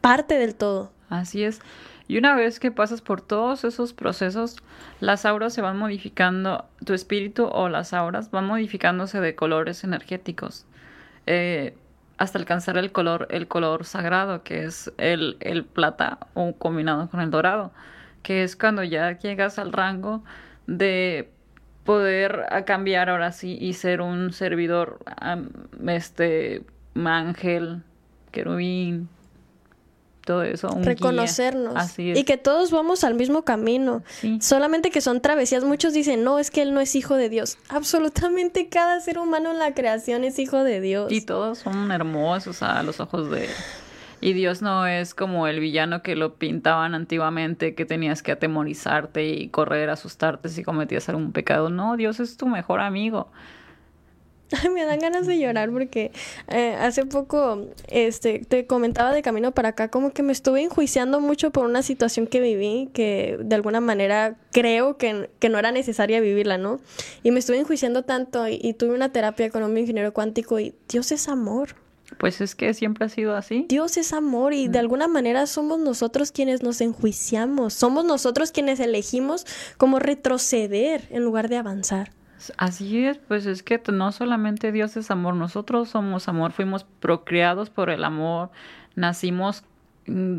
[0.00, 0.90] parte del todo.
[1.08, 1.60] Así es.
[2.08, 4.56] Y una vez que pasas por todos esos procesos,
[4.98, 10.66] las auras se van modificando, tu espíritu o las auras van modificándose de colores energéticos.
[11.26, 11.76] Eh,
[12.18, 17.20] hasta alcanzar el color, el color sagrado, que es el, el plata o combinado con
[17.20, 17.72] el dorado,
[18.22, 20.22] que es cuando ya llegas al rango
[20.66, 21.30] de
[21.84, 24.98] poder cambiar ahora sí y ser un servidor,
[25.86, 26.62] este,
[26.94, 27.82] ángel,
[28.30, 29.08] querubín,
[30.28, 30.68] todo eso.
[30.68, 30.90] Un guía.
[30.90, 31.72] Reconocernos.
[31.74, 32.18] Así es.
[32.18, 34.02] Y que todos vamos al mismo camino.
[34.40, 35.64] Solamente que son travesías.
[35.64, 37.56] Muchos dicen, no, es que él no es hijo de Dios.
[37.70, 41.10] Absolutamente cada ser humano en la creación es hijo de Dios.
[41.10, 43.50] Y todos son hermosos a los ojos de él.
[44.20, 49.28] Y Dios no es como el villano que lo pintaban antiguamente, que tenías que atemorizarte
[49.28, 51.70] y correr, asustarte si cometías algún pecado.
[51.70, 53.30] No, Dios es tu mejor amigo.
[54.62, 56.10] Ay, me dan ganas de llorar porque
[56.48, 61.20] eh, hace poco este, te comentaba de camino para acá como que me estuve enjuiciando
[61.20, 65.70] mucho por una situación que viví que de alguna manera creo que, que no era
[65.70, 66.80] necesaria vivirla, ¿no?
[67.22, 70.74] Y me estuve enjuiciando tanto y, y tuve una terapia con un ingeniero cuántico y
[70.88, 71.74] Dios es amor.
[72.16, 73.66] Pues es que siempre ha sido así.
[73.68, 78.80] Dios es amor y de alguna manera somos nosotros quienes nos enjuiciamos, somos nosotros quienes
[78.80, 82.12] elegimos como retroceder en lugar de avanzar.
[82.56, 87.70] Así es, pues es que no solamente Dios es amor, nosotros somos amor, fuimos procreados
[87.70, 88.50] por el amor,
[88.94, 89.64] nacimos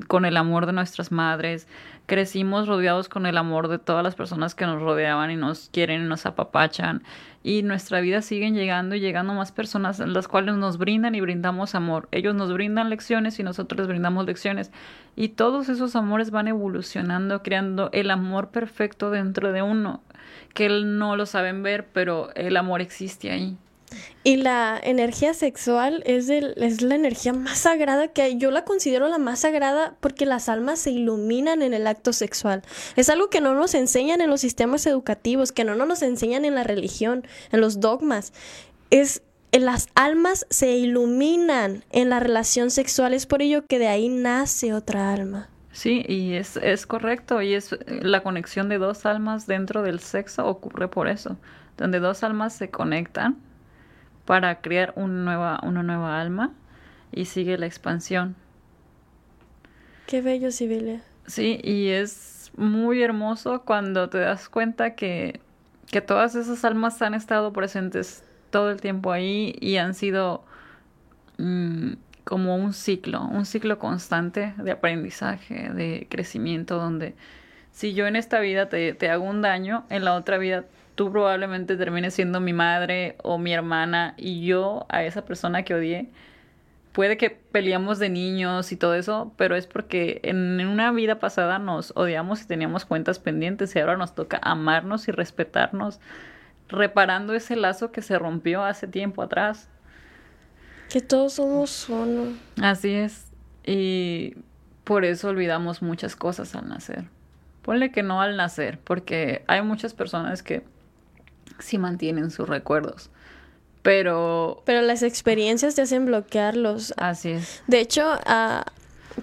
[0.07, 1.67] con el amor de nuestras madres,
[2.05, 6.03] crecimos rodeados con el amor de todas las personas que nos rodeaban y nos quieren
[6.03, 7.03] y nos apapachan
[7.43, 11.21] y nuestra vida siguen llegando y llegando más personas en las cuales nos brindan y
[11.21, 12.09] brindamos amor.
[12.11, 14.71] Ellos nos brindan lecciones y nosotros les brindamos lecciones
[15.15, 20.01] y todos esos amores van evolucionando, creando el amor perfecto dentro de uno
[20.53, 23.57] que no lo saben ver, pero el amor existe ahí.
[24.23, 28.37] Y la energía sexual es, el, es la energía más sagrada que.
[28.37, 32.61] Yo la considero la más sagrada porque las almas se iluminan en el acto sexual.
[32.95, 36.55] Es algo que no nos enseñan en los sistemas educativos, que no nos enseñan en
[36.55, 38.33] la religión, en los dogmas.
[38.89, 39.21] Es
[39.51, 43.13] las almas se iluminan en la relación sexual.
[43.13, 45.49] Es por ello que de ahí nace otra alma.
[45.71, 50.45] Sí, y es, es correcto, y es la conexión de dos almas dentro del sexo
[50.45, 51.37] ocurre por eso,
[51.77, 53.37] donde dos almas se conectan
[54.29, 56.53] para crear una nueva, una nueva alma
[57.11, 58.35] y sigue la expansión.
[60.05, 61.01] Qué bello, Sibilia.
[61.25, 65.39] Sí, y es muy hermoso cuando te das cuenta que,
[65.89, 70.43] que todas esas almas han estado presentes todo el tiempo ahí y han sido
[71.39, 77.15] mm, como un ciclo, un ciclo constante de aprendizaje, de crecimiento, donde
[77.71, 80.65] si yo en esta vida te, te hago un daño, en la otra vida
[80.99, 85.73] tú probablemente termines siendo mi madre o mi hermana y yo a esa persona que
[85.73, 86.09] odié,
[86.91, 91.57] puede que peleamos de niños y todo eso, pero es porque en una vida pasada
[91.57, 96.01] nos odiamos y teníamos cuentas pendientes y ahora nos toca amarnos y respetarnos,
[96.67, 99.69] reparando ese lazo que se rompió hace tiempo atrás.
[100.89, 102.33] Que todos somos uno.
[102.61, 103.31] Así es.
[103.65, 104.35] Y
[104.83, 107.05] por eso olvidamos muchas cosas al nacer.
[107.61, 110.61] Ponle que no al nacer, porque hay muchas personas que
[111.59, 113.09] sí mantienen sus recuerdos.
[113.81, 114.61] Pero...
[114.65, 116.93] Pero las experiencias te hacen bloquearlos.
[116.97, 117.63] Así es.
[117.67, 118.65] De hecho, a,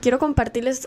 [0.01, 0.87] quiero compartirles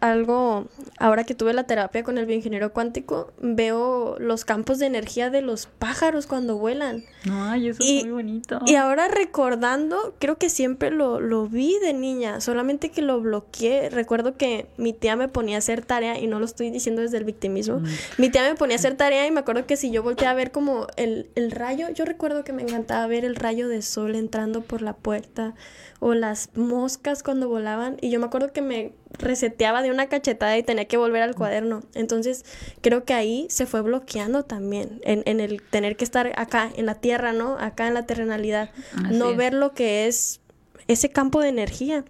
[0.00, 0.66] algo.
[0.98, 5.42] Ahora que tuve la terapia con el bioingeniero cuántico, veo los campos de energía de
[5.42, 7.04] los pájaros cuando vuelan.
[7.30, 8.60] Ay, eso es muy bonito.
[8.66, 13.90] Y ahora recordando, creo que siempre lo, lo vi de niña, solamente que lo bloqueé.
[13.90, 17.18] Recuerdo que mi tía me ponía a hacer tarea, y no lo estoy diciendo desde
[17.18, 17.80] el victimismo.
[17.80, 17.86] Mm.
[18.18, 20.34] Mi tía me ponía a hacer tarea y me acuerdo que si yo volteé a
[20.34, 24.14] ver como el, el rayo, yo recuerdo que me encantaba ver el rayo de sol
[24.14, 25.54] entrando por la puerta
[26.00, 30.56] o las moscas cuando volaban y yo me acuerdo que me reseteaba de una cachetada
[30.58, 31.82] y tenía que volver al cuaderno.
[31.94, 32.44] Entonces
[32.80, 36.86] creo que ahí se fue bloqueando también en, en el tener que estar acá en
[36.86, 37.56] la tierra, ¿no?
[37.58, 38.70] Acá en la terrenalidad.
[39.10, 40.40] no ver lo que es
[40.88, 42.04] ese campo de energía.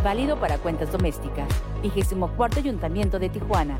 [0.02, 1.48] Válido para cuentas domésticas.
[1.82, 3.76] 24 Ayuntamiento de Tijuana.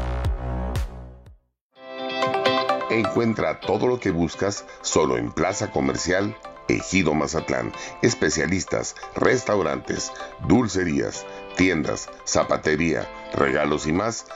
[2.90, 7.72] Encuentra todo lo que buscas solo en Plaza Comercial Ejido Mazatlán.
[8.02, 10.12] Especialistas, restaurantes,
[10.48, 11.24] dulcerías,
[11.56, 14.26] tiendas, zapatería, regalos y más,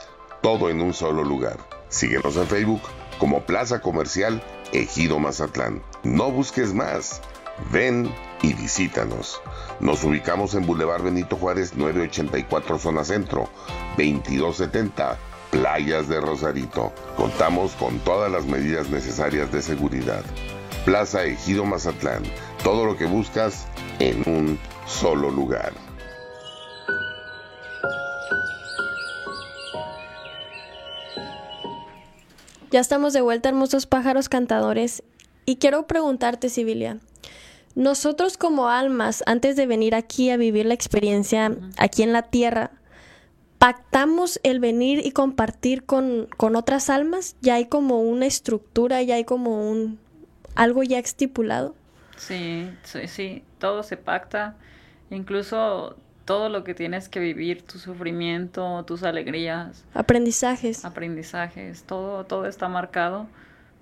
[0.41, 1.57] todo en un solo lugar.
[1.89, 2.81] Síguenos en Facebook
[3.19, 4.41] como Plaza Comercial
[4.71, 5.81] Ejido Mazatlán.
[6.03, 7.21] No busques más.
[7.73, 8.09] Ven
[8.41, 9.41] y visítanos.
[9.81, 13.49] Nos ubicamos en Boulevard Benito Juárez 984 Zona Centro,
[13.97, 15.17] 2270
[15.55, 16.91] Playas de Rosarito.
[17.15, 20.21] Contamos con todas las medidas necesarias de seguridad.
[20.83, 22.23] Plaza Ejido Mazatlán.
[22.61, 23.65] Todo lo que buscas
[23.99, 25.71] en un solo lugar.
[32.71, 35.03] Ya estamos de vuelta, hermosos pájaros cantadores.
[35.45, 36.97] Y quiero preguntarte, Sibilia,
[37.75, 42.71] nosotros como almas, antes de venir aquí a vivir la experiencia aquí en la tierra,
[43.65, 47.35] pactamos el venir y compartir con, con otras almas.
[47.41, 49.97] Ya hay como una estructura, ya hay como un,
[50.53, 51.73] algo ya estipulado.
[52.15, 54.55] Sí, sí, sí, todo se pacta,
[55.09, 59.83] incluso todo lo que tienes que vivir, tu sufrimiento, tus alegrías.
[59.95, 60.85] Aprendizajes.
[60.85, 63.25] Aprendizajes, todo, todo está marcado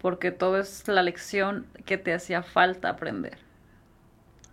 [0.01, 3.37] porque todo es la lección que te hacía falta aprender.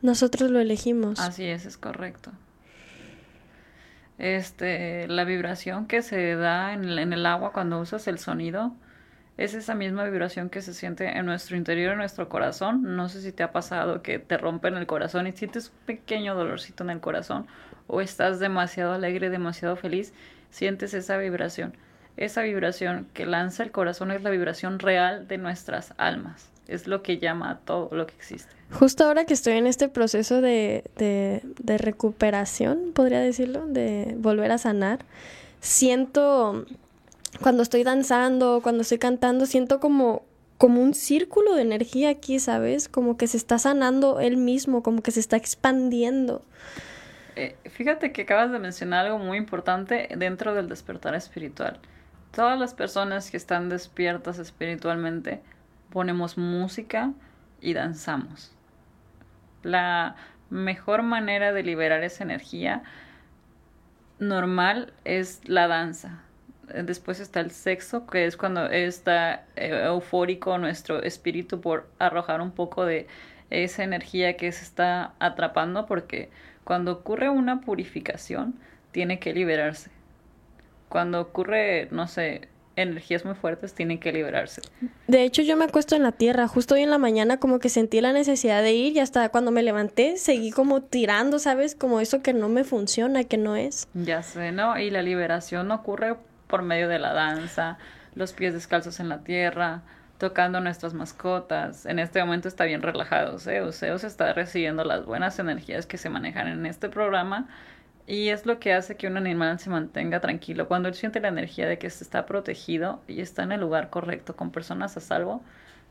[0.02, 1.20] Nosotros lo elegimos.
[1.20, 2.32] Así es, es correcto.
[4.20, 8.72] Este, la vibración que se da en en el agua cuando usas el sonido,
[9.40, 12.96] es esa misma vibración que se siente en nuestro interior, en nuestro corazón.
[12.96, 16.35] No sé si te ha pasado que te rompen el corazón y sientes un pequeño
[16.35, 17.46] dolorcito en el corazón
[17.87, 20.12] o estás demasiado alegre, demasiado feliz,
[20.50, 21.74] sientes esa vibración.
[22.18, 26.52] Esa vibración que lanza el corazón es la vibración real de nuestras almas.
[26.70, 28.50] Es lo que llama a todo lo que existe.
[28.72, 34.52] Justo ahora que estoy en este proceso de, de, de recuperación, podría decirlo, de volver
[34.52, 35.00] a sanar,
[35.61, 36.64] siento
[37.42, 40.24] cuando estoy danzando, cuando estoy cantando, siento como,
[40.59, 42.88] como un círculo de energía aquí, ¿sabes?
[42.88, 46.44] Como que se está sanando él mismo, como que se está expandiendo.
[47.37, 51.78] Eh, fíjate que acabas de mencionar algo muy importante dentro del despertar espiritual.
[52.33, 55.40] Todas las personas que están despiertas espiritualmente
[55.90, 57.12] ponemos música
[57.61, 58.55] y danzamos.
[59.62, 60.16] La
[60.48, 62.83] mejor manera de liberar esa energía
[64.18, 66.22] normal es la danza
[66.74, 72.53] después está el sexo, que es cuando está eh, eufórico nuestro espíritu por arrojar un
[72.53, 73.07] poco de
[73.50, 76.31] esa energía que se está atrapando, porque
[76.64, 78.55] cuando ocurre una purificación,
[78.92, 79.90] tiene que liberarse.
[80.88, 82.48] Cuando ocurre, no sé,
[82.82, 84.62] energías muy fuertes, tiene que liberarse.
[85.06, 86.48] De hecho, yo me acuesto en la tierra.
[86.48, 89.50] Justo hoy en la mañana como que sentí la necesidad de ir y hasta cuando
[89.50, 91.74] me levanté seguí como tirando, ¿sabes?
[91.74, 93.88] Como eso que no me funciona, que no es.
[93.94, 94.78] Ya sé, ¿no?
[94.78, 96.16] Y la liberación ocurre
[96.46, 97.78] por medio de la danza,
[98.14, 99.82] los pies descalzos en la tierra,
[100.18, 101.86] tocando nuestras mascotas.
[101.86, 103.78] En este momento está bien relajado Zeus.
[103.78, 107.48] Zeus está recibiendo las buenas energías que se manejan en este programa
[108.10, 110.66] y es lo que hace que un animal se mantenga tranquilo.
[110.66, 113.88] Cuando él siente la energía de que se está protegido y está en el lugar
[113.88, 115.42] correcto, con personas a salvo,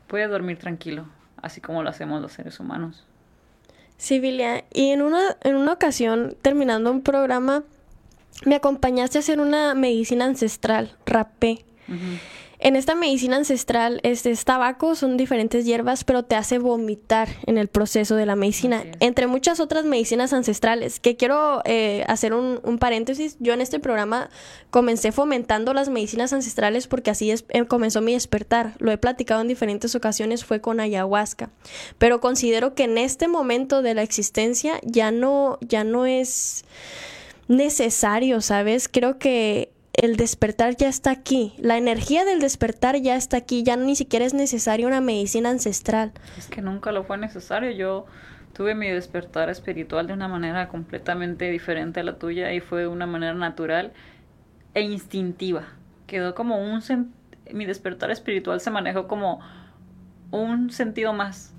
[0.06, 1.06] puede dormir tranquilo,
[1.40, 3.06] así como lo hacemos los seres humanos.
[3.96, 4.20] Sí,
[4.74, 7.64] Y en una, en una ocasión, terminando un programa,
[8.44, 11.64] me acompañaste a hacer una medicina ancestral, rapé.
[12.62, 17.56] En esta medicina ancestral este, es tabaco, son diferentes hierbas, pero te hace vomitar en
[17.56, 21.00] el proceso de la medicina, entre muchas otras medicinas ancestrales.
[21.00, 24.28] Que quiero eh, hacer un, paréntesis, yo en este programa
[24.68, 28.74] comencé fomentando las medicinas ancestrales porque así es, eh, comenzó mi despertar.
[28.78, 31.48] Lo he platicado en diferentes ocasiones, fue con ayahuasca.
[31.96, 36.66] Pero considero que en este momento de la existencia ya no, ya no es
[37.48, 38.86] necesario, ¿sabes?
[38.88, 41.54] Creo que el despertar ya está aquí.
[41.58, 43.62] La energía del despertar ya está aquí.
[43.62, 46.12] Ya ni siquiera es necesaria una medicina ancestral.
[46.38, 47.70] Es que nunca lo fue necesario.
[47.70, 48.06] Yo
[48.52, 52.86] tuve mi despertar espiritual de una manera completamente diferente a la tuya y fue de
[52.88, 53.92] una manera natural
[54.74, 55.64] e instintiva.
[56.06, 56.82] Quedó como un...
[57.52, 59.40] Mi despertar espiritual se manejó como
[60.30, 61.52] un sentido más.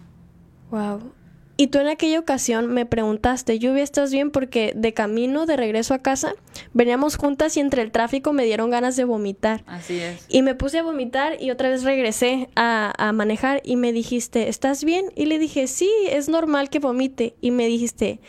[0.70, 1.14] Wow.
[1.62, 4.32] Y tú en aquella ocasión me preguntaste, Lluvia, ¿estás bien?
[4.32, 6.34] Porque de camino, de regreso a casa,
[6.74, 9.64] veníamos juntas y entre el tráfico me dieron ganas de vomitar.
[9.68, 10.26] Así es.
[10.28, 14.50] Y me puse a vomitar y otra vez regresé a, a manejar y me dijiste,
[14.50, 15.12] ¿estás bien?
[15.16, 17.36] Y le dije, sí, es normal que vomite.
[17.42, 18.22] Y me dijiste,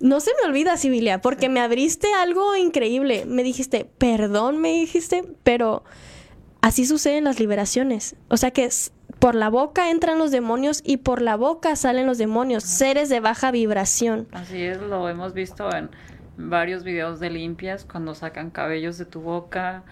[0.00, 3.26] no se me olvida, Sibilia, porque me abriste algo increíble.
[3.26, 5.84] Me dijiste, perdón, me dijiste, pero
[6.62, 8.16] así suceden las liberaciones.
[8.28, 8.64] O sea que
[9.18, 13.20] por la boca entran los demonios y por la boca salen los demonios, seres de
[13.20, 14.28] baja vibración.
[14.32, 15.90] Así es, lo hemos visto en
[16.36, 19.82] varios videos de limpias cuando sacan cabellos de tu boca,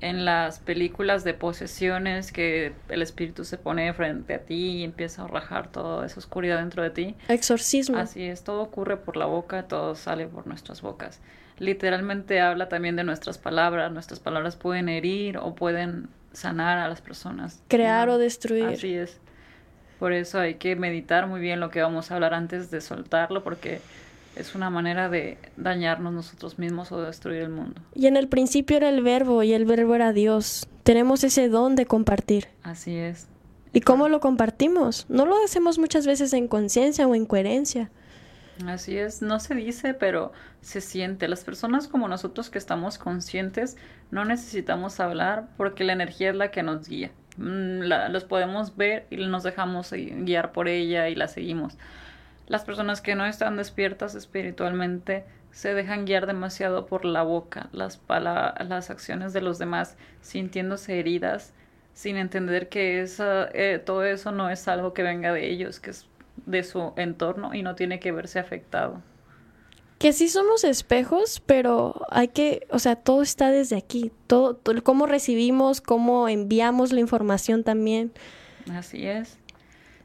[0.00, 5.24] en las películas de posesiones que el espíritu se pone frente a ti y empieza
[5.24, 7.16] a rajar toda esa oscuridad dentro de ti.
[7.28, 7.98] Exorcismo.
[7.98, 11.20] Así es, todo ocurre por la boca, todo sale por nuestras bocas.
[11.58, 17.00] Literalmente habla también de nuestras palabras, nuestras palabras pueden herir o pueden sanar a las
[17.00, 17.62] personas.
[17.68, 18.14] Crear ¿no?
[18.14, 18.66] o destruir.
[18.66, 19.18] Así es.
[19.98, 23.44] Por eso hay que meditar muy bien lo que vamos a hablar antes de soltarlo,
[23.44, 23.80] porque
[24.36, 27.80] es una manera de dañarnos nosotros mismos o destruir el mundo.
[27.94, 30.66] Y en el principio era el verbo y el verbo era Dios.
[30.84, 32.48] Tenemos ese don de compartir.
[32.62, 33.26] Así es.
[33.72, 35.06] ¿Y cómo lo compartimos?
[35.08, 37.90] No lo hacemos muchas veces en conciencia o en coherencia.
[38.66, 41.28] Así es, no se dice, pero se siente.
[41.28, 43.76] Las personas como nosotros que estamos conscientes
[44.10, 47.10] no necesitamos hablar porque la energía es la que nos guía.
[47.36, 51.78] Mm, la- los podemos ver y nos dejamos guiar por ella y la seguimos.
[52.48, 57.96] Las personas que no están despiertas espiritualmente se dejan guiar demasiado por la boca, las,
[57.98, 61.54] pala- las acciones de los demás, sintiéndose heridas,
[61.94, 65.90] sin entender que esa, eh, todo eso no es algo que venga de ellos, que
[65.90, 66.08] es
[66.46, 69.02] de su entorno y no tiene que verse afectado.
[69.98, 74.10] Que sí somos espejos, pero hay que, o sea, todo está desde aquí.
[74.26, 78.10] Todo, todo- cómo recibimos, cómo enviamos la información también.
[78.72, 79.38] Así es.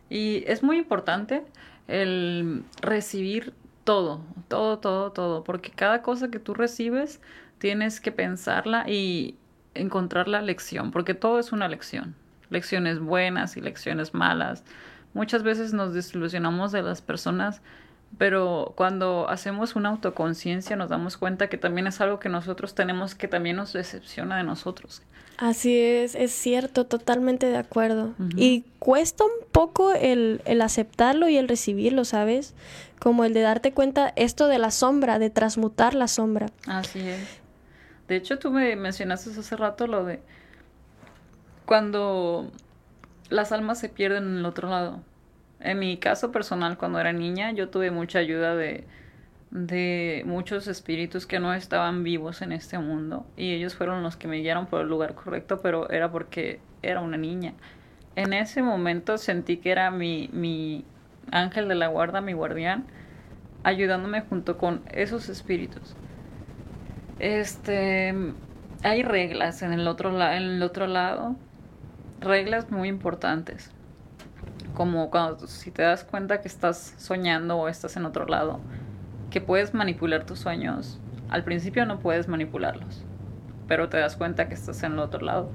[0.09, 1.43] Y es muy importante
[1.87, 3.53] el recibir
[3.85, 7.21] todo, todo, todo, todo, porque cada cosa que tú recibes
[7.59, 9.37] tienes que pensarla y
[9.75, 12.15] encontrar la lección, porque todo es una lección.
[12.49, 14.63] Lecciones buenas y lecciones malas.
[15.15, 17.61] Muchas veces nos desilusionamos de las personas,
[18.17, 23.15] pero cuando hacemos una autoconciencia nos damos cuenta que también es algo que nosotros tenemos
[23.15, 25.01] que también nos decepciona de nosotros.
[25.37, 28.13] Así es, es cierto, totalmente de acuerdo.
[28.35, 32.53] Y cuesta un poco el, el aceptarlo y el recibirlo, ¿sabes?
[32.99, 36.47] Como el de darte cuenta esto de la sombra, de transmutar la sombra.
[36.67, 37.39] Así es.
[38.09, 40.19] De hecho, tú me mencionaste hace rato lo de
[41.65, 42.51] cuando
[43.29, 45.03] las almas se pierden en el otro lado.
[45.59, 48.87] En mi caso personal, cuando era niña, yo tuve mucha ayuda de,
[49.51, 54.27] de muchos espíritus que no estaban vivos en este mundo y ellos fueron los que
[54.27, 57.55] me guiaron por el lugar correcto, pero era porque era una niña.
[58.15, 60.85] En ese momento sentí que era mi, mi
[61.31, 62.87] ángel de la guarda, mi guardián,
[63.63, 65.97] ayudándome junto con esos espíritus.
[67.17, 68.13] Este,
[68.83, 71.35] hay reglas en el otro la- en el otro lado,
[72.21, 73.71] reglas muy importantes.
[74.73, 78.59] Como cuando si te das cuenta que estás soñando o estás en otro lado,
[79.29, 80.99] que puedes manipular tus sueños.
[81.29, 83.03] Al principio no puedes manipularlos,
[83.67, 85.49] pero te das cuenta que estás en el otro lado.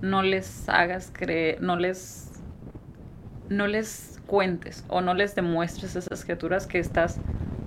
[0.00, 2.30] No les hagas creer, no les
[3.48, 7.20] no les cuentes o no les demuestres a esas criaturas que estás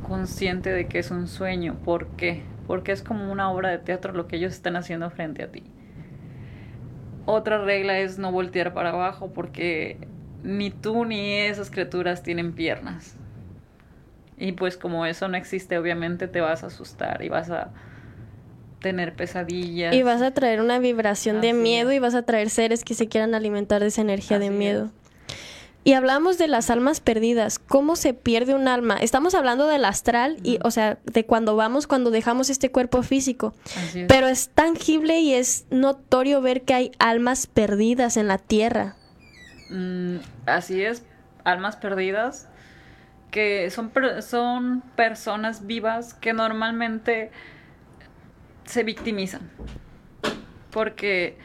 [0.07, 1.75] consciente de que es un sueño.
[1.83, 2.43] ¿Por qué?
[2.65, 5.63] Porque es como una obra de teatro lo que ellos están haciendo frente a ti.
[7.27, 9.97] Otra regla es no voltear para abajo porque
[10.43, 13.15] ni tú ni esas criaturas tienen piernas.
[14.37, 17.71] Y pues como eso no existe, obviamente te vas a asustar y vas a
[18.79, 19.93] tener pesadillas.
[19.93, 23.09] Y vas a traer una vibración de miedo y vas a traer seres que se
[23.09, 24.89] quieran alimentar de esa energía de miedo.
[25.87, 28.97] Y hablamos de las almas perdidas, cómo se pierde un alma.
[28.97, 33.53] Estamos hablando del astral y, o sea, de cuando vamos, cuando dejamos este cuerpo físico.
[33.63, 34.05] Es.
[34.05, 38.97] Pero es tangible y es notorio ver que hay almas perdidas en la tierra.
[39.69, 41.05] Mm, así es,
[41.45, 42.49] almas perdidas,
[43.31, 47.31] que son, son personas vivas que normalmente
[48.65, 49.49] se victimizan.
[50.69, 51.37] Porque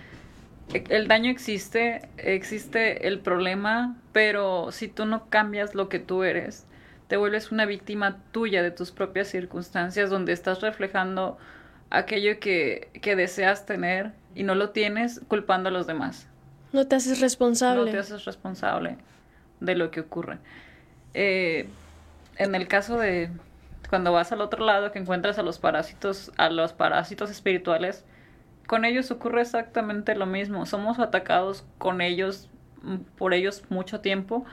[0.72, 6.67] el daño existe, existe el problema, pero si tú no cambias lo que tú eres,
[7.09, 11.39] te vuelves una víctima tuya de tus propias circunstancias, donde estás reflejando
[11.91, 16.27] aquello que, que deseas tener y no lo tienes culpando a los demás.
[16.73, 17.85] No te haces responsable.
[17.85, 18.97] No te haces responsable
[19.61, 20.39] de lo que ocurre.
[21.15, 21.69] Eh,
[22.39, 23.31] en el caso de
[23.91, 28.07] cuando vas al otro lado que encuentras a los parásitos, a los parásitos espirituales,
[28.67, 30.65] con ellos ocurre exactamente lo mismo.
[30.65, 32.49] Somos atacados con ellos,
[33.16, 34.45] por ellos mucho tiempo,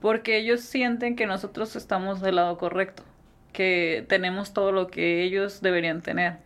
[0.00, 3.02] porque ellos sienten que nosotros estamos del lado correcto,
[3.52, 6.38] que tenemos todo lo que ellos deberían tener.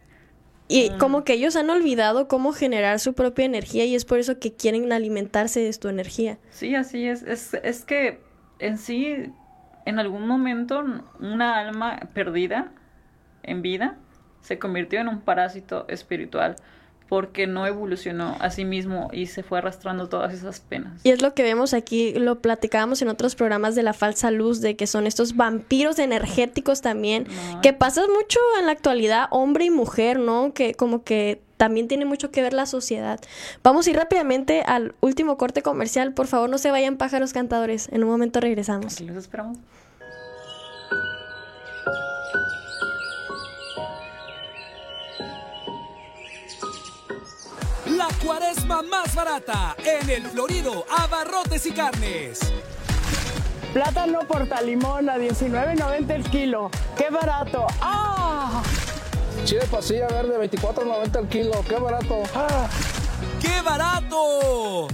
[0.69, 4.41] Y como que ellos han olvidado cómo generar su propia energía y es por eso
[4.41, 6.39] que quieren alimentarse de tu energía.
[6.51, 7.23] Sí, así es.
[7.23, 8.21] Es, es que
[8.59, 9.33] en sí,
[9.85, 10.85] en algún momento,
[11.21, 12.73] una alma perdida
[13.45, 13.97] en vida
[14.41, 16.57] se convirtió en un parásito espiritual
[17.09, 21.01] porque no evolucionó a sí mismo y se fue arrastrando todas esas penas.
[21.05, 24.61] Y es lo que vemos aquí, lo platicábamos en otros programas de la falsa luz,
[24.61, 27.27] de que son estos vampiros energéticos también,
[27.63, 30.53] que pasa mucho en la actualidad, hombre y mujer, ¿no?
[30.53, 33.21] Que como que también tiene mucho que ver la sociedad.
[33.63, 37.89] Vamos a ir rápidamente al último corte comercial, por favor no se vayan pájaros cantadores,
[37.93, 38.95] en un momento regresamos.
[38.95, 39.59] Aquí los esperamos.
[48.67, 52.41] Más barata en el Florido Abarrotes y Carnes.
[53.73, 56.71] Plátano portalimón a 19.90 el kilo.
[56.97, 57.67] ¡Qué barato!
[57.81, 58.63] ¡Ah!
[59.45, 61.65] Chile pasilla verde 24.90 el kilo.
[61.69, 62.23] ¡Qué barato!
[62.35, 62.69] ¡Ah!
[63.41, 64.89] ¡Qué barato!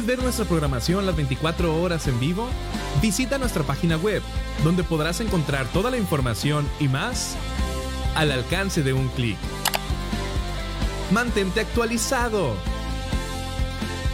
[0.00, 2.48] ¿Quieres ver nuestra programación las 24 horas en vivo?
[3.02, 4.22] Visita nuestra página web,
[4.64, 7.36] donde podrás encontrar toda la información y más
[8.14, 9.36] al alcance de un clic.
[11.10, 12.54] Mantente actualizado.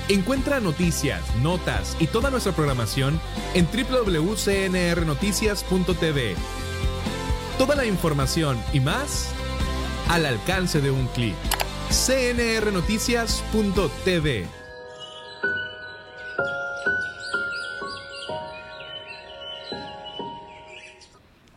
[0.09, 3.20] Encuentra noticias, notas y toda nuestra programación
[3.55, 6.34] en www.cnrnoticias.tv.
[7.59, 9.28] Toda la información y más
[10.09, 11.37] al alcance de un clic.
[11.91, 14.65] cnrnoticias.tv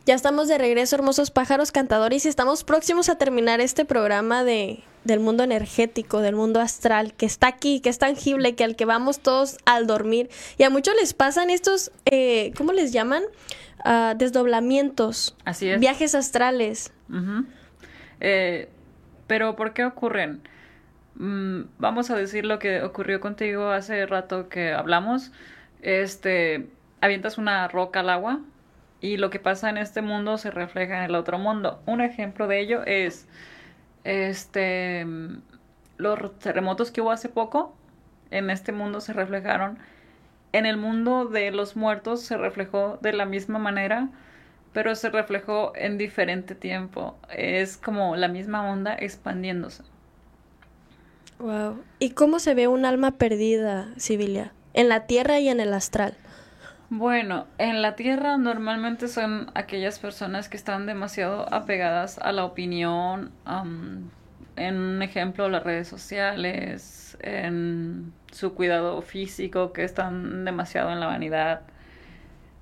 [0.10, 4.80] Ya estamos de regreso, hermosos pájaros cantadores, y estamos próximos a terminar este programa de,
[5.04, 8.86] del mundo energético, del mundo astral, que está aquí, que es tangible, que al que
[8.86, 10.32] vamos todos al dormir.
[10.58, 13.22] Y a muchos les pasan estos, eh, ¿cómo les llaman?
[13.86, 15.38] Uh, desdoblamientos.
[15.46, 15.80] Así es.
[15.80, 16.92] Viajes astrales.
[17.08, 17.46] Uh -huh.
[18.20, 18.68] eh,
[19.28, 20.42] pero ¿por qué ocurren?
[21.18, 25.32] Mm, vamos a decir lo que ocurrió contigo hace rato que hablamos.
[25.84, 26.68] Este,
[27.00, 28.40] avientas una roca al agua
[29.02, 31.82] y lo que pasa en este mundo se refleja en el otro mundo.
[31.86, 33.28] Un ejemplo de ello es
[34.04, 35.06] este
[35.98, 37.76] los terremotos que hubo hace poco
[38.32, 39.80] en este mundo se reflejaron.
[40.52, 44.10] En el mundo de los muertos se reflejó de la misma manera
[44.74, 47.18] pero se reflejó en diferente tiempo.
[47.36, 49.84] Es como la misma onda expandiéndose.
[51.40, 55.74] Wow y cómo se ve un alma perdida Sibilia en la tierra y en el
[55.74, 56.16] astral
[56.90, 63.32] bueno, en la Tierra normalmente son aquellas personas que están demasiado apegadas a la opinión,
[63.46, 64.10] um,
[64.56, 71.62] en ejemplo las redes sociales, en su cuidado físico, que están demasiado en la vanidad.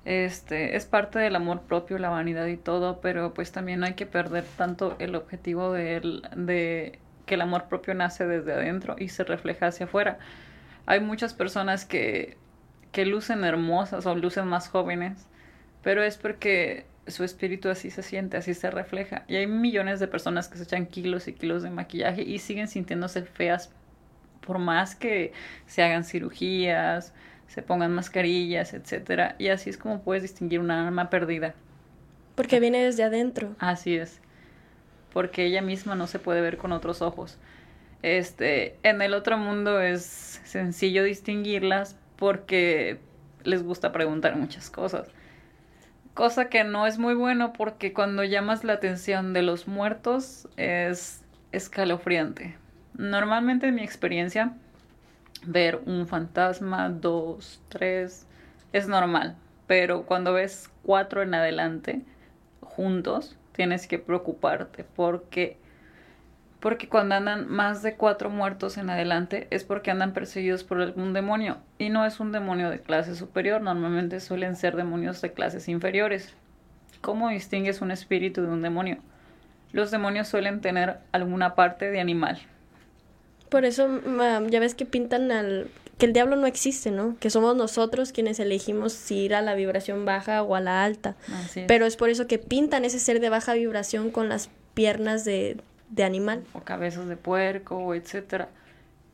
[0.05, 4.05] Este, es parte del amor propio, la vanidad y todo, pero pues también hay que
[4.05, 9.23] perder tanto el objetivo de, de que el amor propio nace desde adentro y se
[9.23, 10.19] refleja hacia afuera.
[10.85, 12.37] Hay muchas personas que
[12.97, 15.27] que lucen hermosas o lucen más jóvenes,
[15.83, 19.23] pero es porque su espíritu así se siente, así se refleja.
[19.27, 22.67] Y hay millones de personas que se echan kilos y kilos de maquillaje y siguen
[22.67, 23.69] sintiéndose feas
[24.41, 25.31] por más que
[25.67, 27.13] se hagan cirugías,
[27.47, 29.35] se pongan mascarillas, etcétera.
[29.37, 31.53] Y así es como puedes distinguir una alma perdida.
[32.33, 33.55] Porque viene desde adentro.
[33.59, 34.21] Así es.
[35.13, 37.37] Porque ella misma no se puede ver con otros ojos.
[38.01, 42.99] Este, en el otro mundo es sencillo distinguirlas porque
[43.43, 45.07] les gusta preguntar muchas cosas.
[46.13, 51.23] Cosa que no es muy bueno porque cuando llamas la atención de los muertos es
[51.51, 52.57] escalofriante.
[52.95, 54.53] Normalmente en mi experiencia,
[55.45, 58.25] ver un fantasma, dos, tres,
[58.73, 59.35] es normal.
[59.67, 62.01] Pero cuando ves cuatro en adelante,
[62.61, 65.57] juntos, tienes que preocuparte porque
[66.67, 71.13] porque cuando andan más de cuatro muertos en adelante es porque andan perseguidos por algún
[71.13, 75.69] demonio y no es un demonio de clase superior, normalmente suelen ser demonios de clases
[75.69, 76.33] inferiores.
[76.99, 78.97] ¿Cómo distingues un espíritu de un demonio?
[79.71, 82.37] Los demonios suelen tener alguna parte de animal.
[83.47, 84.01] Por eso
[84.49, 87.15] ya ves que pintan al que el diablo no existe, ¿no?
[87.21, 91.15] Que somos nosotros quienes elegimos si ir a la vibración baja o a la alta.
[91.33, 91.65] Así es.
[91.65, 95.55] Pero es por eso que pintan ese ser de baja vibración con las piernas de
[95.89, 96.43] de animal.
[96.53, 98.49] O cabezas de puerco, etcétera.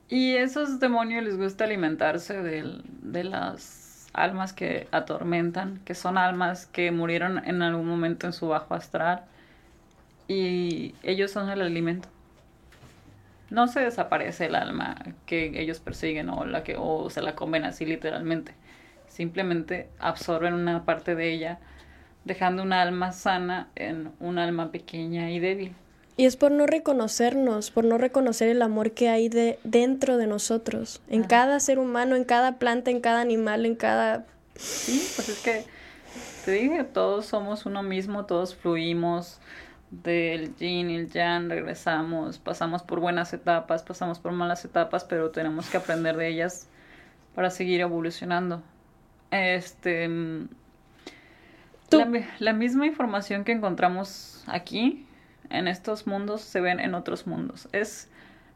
[0.09, 6.91] Y esos demonios les gusta alimentarse de, las almas que atormentan, que son almas que
[6.91, 9.23] murieron en algún momento en su bajo astral.
[10.27, 12.09] Y ellos son el alimento.
[13.49, 14.95] No se desaparece el alma
[15.25, 18.53] que ellos persiguen o la que o se la comen así literalmente.
[19.07, 21.59] Simplemente absorben una parte de ella,
[22.25, 25.75] dejando una alma sana en un alma pequeña y débil.
[26.15, 30.27] Y es por no reconocernos, por no reconocer el amor que hay de, dentro de
[30.27, 34.25] nosotros, en cada ser humano, en cada planta, en cada animal, en cada...
[34.55, 35.65] Sí, pues es que
[36.45, 39.39] te dije, todos somos uno mismo, todos fluimos
[39.89, 45.31] del yin y el yang, regresamos, pasamos por buenas etapas, pasamos por malas etapas, pero
[45.31, 46.67] tenemos que aprender de ellas
[47.33, 48.61] para seguir evolucionando.
[49.31, 50.07] Este...
[51.89, 52.09] La,
[52.39, 55.05] la misma información que encontramos aquí
[55.53, 57.69] en estos mundos se ven en otros mundos.
[57.71, 58.09] Es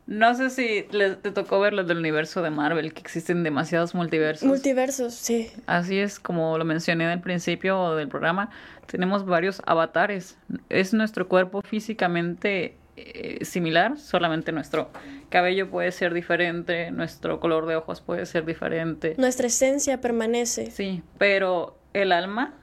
[0.08, 4.48] no sé si te tocó ver los del universo de Marvel, que existen demasiados multiversos.
[4.48, 5.52] Multiversos, sí.
[5.66, 8.50] Así es, como lo mencioné al principio del programa,
[8.86, 10.38] tenemos varios avatares.
[10.70, 14.89] Es nuestro cuerpo físicamente eh, similar, solamente nuestro
[15.28, 19.14] cabello puede ser diferente, nuestro color de ojos puede ser diferente.
[19.18, 20.72] Nuestra esencia permanece.
[20.72, 22.54] Sí, pero el alma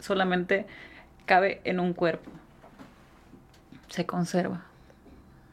[0.00, 0.66] solamente
[1.24, 2.30] cabe en un cuerpo
[3.94, 4.64] se conserva.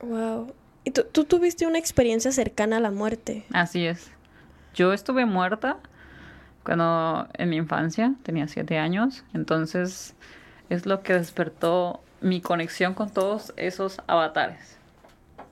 [0.02, 0.54] Wow.
[0.84, 3.46] ¿Y tú, tú tuviste una experiencia cercana a la muerte?
[3.54, 4.12] Así es.
[4.74, 5.78] Yo estuve muerta
[6.64, 10.16] cuando en mi infancia, tenía siete años, entonces
[10.70, 14.78] es lo que despertó mi conexión con todos esos avatares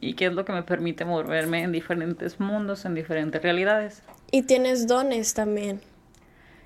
[0.01, 4.01] y que es lo que me permite moverme en diferentes mundos, en diferentes realidades.
[4.31, 5.81] Y tienes dones también.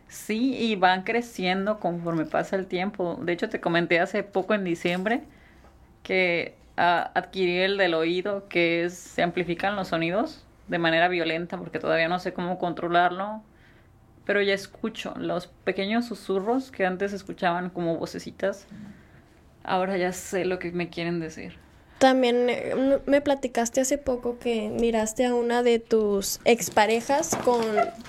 [0.08, 3.18] Sí, y van creciendo conforme pasa el tiempo.
[3.22, 5.24] De hecho, te comenté hace poco en diciembre
[6.04, 11.80] que adquirí el del oído, que es, se amplifican los sonidos de manera violenta, porque
[11.80, 13.42] todavía no sé cómo controlarlo,
[14.26, 18.68] pero ya escucho los pequeños susurros que antes escuchaban como vocecitas,
[19.64, 21.58] ahora ya sé lo que me quieren decir.
[22.00, 27.64] También eh, me platicaste hace poco que miraste a una de tus exparejas con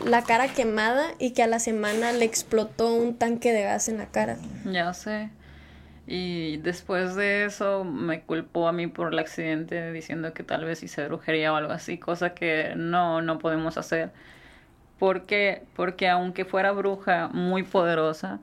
[0.04, 3.98] la cara quemada y que a la semana le explotó un tanque de gas en
[3.98, 4.36] la cara.
[4.64, 5.30] Ya sé.
[6.06, 10.82] Y después de eso me culpó a mí por el accidente diciendo que tal vez
[10.82, 14.10] hice brujería o algo así, cosa que no, no podemos hacer.
[14.98, 18.40] Porque, porque aunque fuera bruja muy poderosa,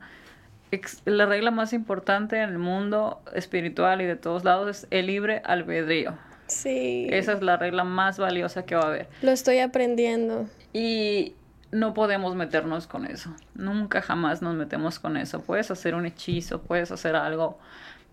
[1.06, 5.42] la regla más importante en el mundo espiritual y de todos lados es el libre
[5.46, 6.18] albedrío.
[6.48, 7.08] Sí.
[7.10, 9.08] Esa es la regla más valiosa que va a haber.
[9.22, 10.48] Lo estoy aprendiendo.
[10.74, 11.36] Y
[11.72, 13.34] no podemos meternos con eso.
[13.56, 15.42] Nunca jamás nos metemos con eso.
[15.42, 17.58] Puedes hacer un hechizo, puedes hacer algo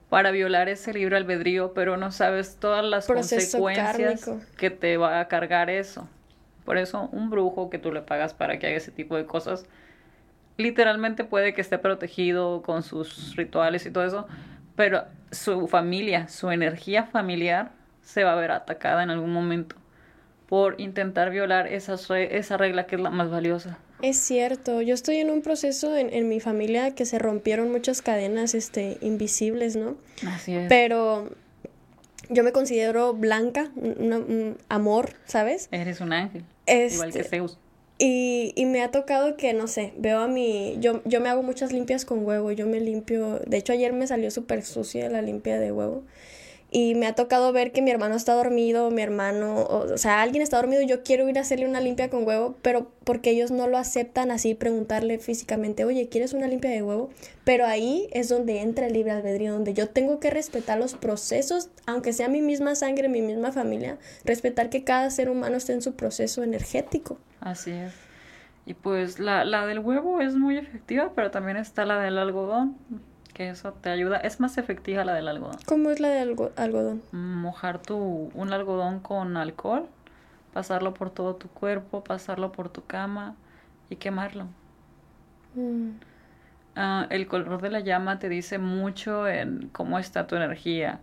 [0.08, 5.28] para violar ese libre albedrío, pero no sabes todas las consecuencias que te va a
[5.28, 6.08] cargar eso.
[6.64, 9.66] Por eso un brujo que tú le pagas para que haga ese tipo de cosas,
[10.56, 14.26] literalmente puede que esté protegido con sus rituales y todo eso,
[14.76, 19.76] pero su familia, su energía familiar se va a ver atacada en algún momento
[20.48, 23.78] por intentar violar esa, esa regla que es la más valiosa.
[24.00, 28.00] Es cierto, yo estoy en un proceso en, en, mi familia que se rompieron muchas
[28.00, 29.96] cadenas este, invisibles, ¿no?
[30.26, 30.68] Así es.
[30.68, 31.28] Pero
[32.30, 35.68] yo me considero blanca, un, amor, ¿sabes?
[35.70, 37.58] Eres un ángel, igual que este, Zeus.
[37.98, 40.76] Y, y me ha tocado que, no sé, veo a mi...
[40.78, 43.40] Yo, yo me hago muchas limpias con huevo, yo me limpio...
[43.46, 46.04] De hecho, ayer me salió súper sucia la limpia de huevo.
[46.70, 50.42] Y me ha tocado ver que mi hermano está dormido, mi hermano, o, sea, alguien
[50.42, 53.50] está dormido y yo quiero ir a hacerle una limpia con huevo, pero porque ellos
[53.50, 57.08] no lo aceptan así, preguntarle físicamente, oye, ¿quieres una limpia de huevo?
[57.44, 61.70] Pero ahí es donde entra el libre albedrío, donde yo tengo que respetar los procesos,
[61.86, 65.80] aunque sea mi misma sangre, mi misma familia, respetar que cada ser humano esté en
[65.80, 67.18] su proceso energético.
[67.40, 67.94] Así es.
[68.66, 72.76] Y pues la, la del huevo es muy efectiva, pero también está la del algodón
[73.38, 74.16] que eso te ayuda.
[74.16, 75.58] Es más efectiva la del algodón.
[75.64, 77.02] ¿Cómo es la del algodón?
[77.12, 79.86] Mojar tu, un algodón con alcohol,
[80.52, 83.36] pasarlo por todo tu cuerpo, pasarlo por tu cama
[83.90, 84.48] y quemarlo.
[85.54, 85.90] Mm.
[86.74, 90.98] Ah, el color de la llama te dice mucho en cómo está tu energía.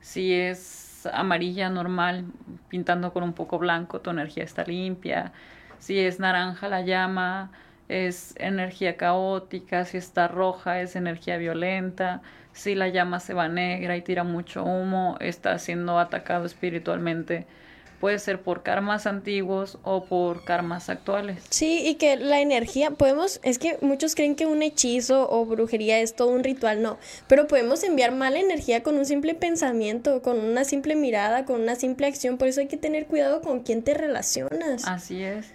[0.00, 2.26] Si es amarilla normal,
[2.68, 5.32] pintando con un poco blanco, tu energía está limpia.
[5.78, 7.50] Si es naranja la llama,
[7.88, 12.22] es energía caótica, si está roja es energía violenta,
[12.52, 17.46] si la llama se va negra y tira mucho humo, está siendo atacado espiritualmente
[18.00, 21.42] puede ser por karmas antiguos o por karmas actuales.
[21.50, 26.00] Sí, y que la energía, podemos, es que muchos creen que un hechizo o brujería
[26.00, 30.38] es todo un ritual, no, pero podemos enviar mala energía con un simple pensamiento, con
[30.38, 33.82] una simple mirada, con una simple acción, por eso hay que tener cuidado con quién
[33.82, 34.86] te relacionas.
[34.86, 35.52] Así es.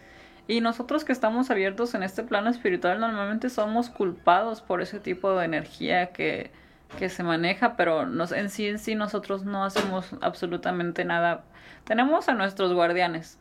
[0.48, 5.38] Y nosotros que estamos abiertos en este plano espiritual normalmente somos culpados por ese tipo
[5.38, 6.52] de energía que,
[7.00, 11.44] que se maneja, pero nos, en sí en sí nosotros no hacemos absolutamente nada
[11.84, 13.38] tenemos a nuestros guardianes.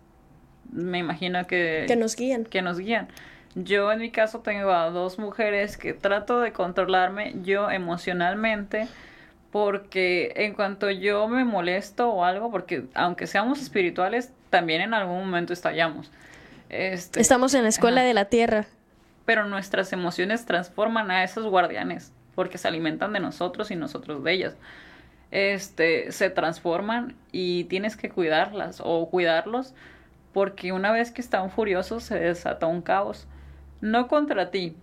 [0.70, 1.84] Me imagino que...
[1.86, 2.44] Que nos guían.
[2.44, 3.08] Que nos guían.
[3.54, 8.88] Yo en mi caso tengo a dos mujeres que trato de controlarme yo emocionalmente
[9.50, 15.18] porque en cuanto yo me molesto o algo, porque aunque seamos espirituales, también en algún
[15.18, 16.10] momento estallamos.
[16.72, 18.66] Este, Estamos en la escuela de la tierra.
[19.26, 24.32] Pero nuestras emociones transforman a esos guardianes porque se alimentan de nosotros y nosotros de
[24.32, 24.56] ellas
[25.32, 29.74] este, se transforman y tienes que cuidarlas o cuidarlos
[30.32, 33.26] porque una vez que están furiosos se desata un caos.
[33.80, 34.76] No contra ti,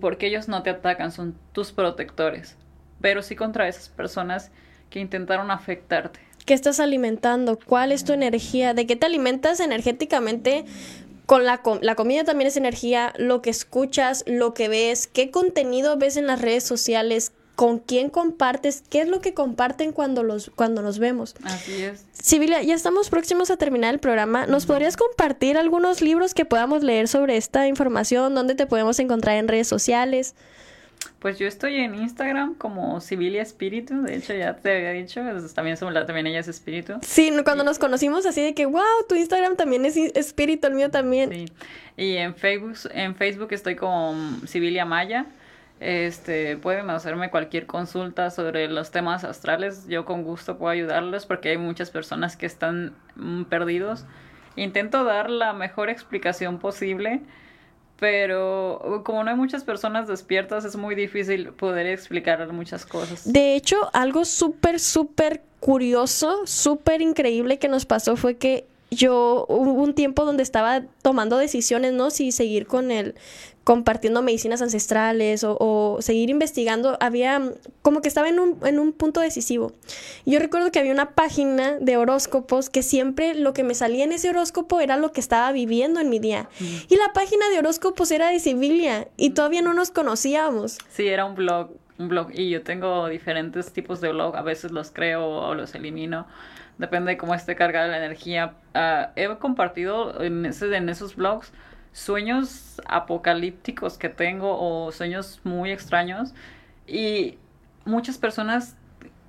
[0.00, 2.56] porque ellos no te atacan, son tus protectores,
[3.00, 4.50] pero sí contra esas personas
[4.90, 6.20] que intentaron afectarte.
[6.44, 7.58] ¿Qué estás alimentando?
[7.58, 8.74] ¿Cuál es tu energía?
[8.74, 10.64] ¿De qué te alimentas energéticamente?
[11.26, 15.96] Con la, la comida también es energía, lo que escuchas, lo que ves, qué contenido
[15.96, 20.50] ves en las redes sociales, con quién compartes, qué es lo que comparten cuando los
[20.54, 21.34] cuando nos vemos.
[21.44, 22.04] Así es.
[22.12, 24.46] Sibilia, ya estamos próximos a terminar el programa.
[24.46, 28.34] ¿Nos podrías compartir algunos libros que podamos leer sobre esta información?
[28.34, 30.34] ¿Dónde te podemos encontrar en redes sociales?
[31.18, 35.20] Pues yo estoy en Instagram como Sibilia Espíritu, de hecho ya te había dicho,
[35.54, 36.94] también, también ella es espíritu.
[37.02, 40.90] Sí, cuando nos conocimos así de que, wow, tu Instagram también es espíritu, el mío
[40.90, 41.30] también.
[41.30, 41.46] Sí,
[41.96, 44.14] y en Facebook, en Facebook estoy como
[44.46, 45.26] Sibilia Maya.
[45.82, 49.88] Este, pueden hacerme cualquier consulta sobre los temas astrales.
[49.88, 54.06] Yo con gusto puedo ayudarles porque hay muchas personas que están mm, perdidos.
[54.54, 57.20] Intento dar la mejor explicación posible,
[58.02, 63.32] pero como no hay muchas personas despiertas, es muy difícil poder explicar muchas cosas.
[63.32, 69.72] De hecho, algo súper, súper curioso, súper increíble que nos pasó fue que yo hubo
[69.72, 72.10] un tiempo donde estaba tomando decisiones, ¿no?
[72.10, 73.14] Si seguir con el,
[73.64, 77.40] compartiendo medicinas ancestrales o, seguir investigando, había
[77.82, 79.72] como que estaba en un, en un punto decisivo.
[80.26, 84.12] Yo recuerdo que había una página de horóscopos que siempre lo que me salía en
[84.12, 86.48] ese horóscopo era lo que estaba viviendo en mi día.
[86.60, 90.78] Y la página de horóscopos era de Sibilia y todavía no nos conocíamos.
[90.90, 94.72] Sí, era un blog, un blog y yo tengo diferentes tipos de blog, a veces
[94.72, 96.26] los creo o los elimino.
[96.82, 98.54] Depende de cómo esté cargada la energía.
[98.74, 101.52] Ah, he compartido en, ese, en esos blogs
[101.92, 106.34] sueños apocalípticos que tengo o sueños muy extraños
[106.88, 107.38] y
[107.84, 108.76] muchas personas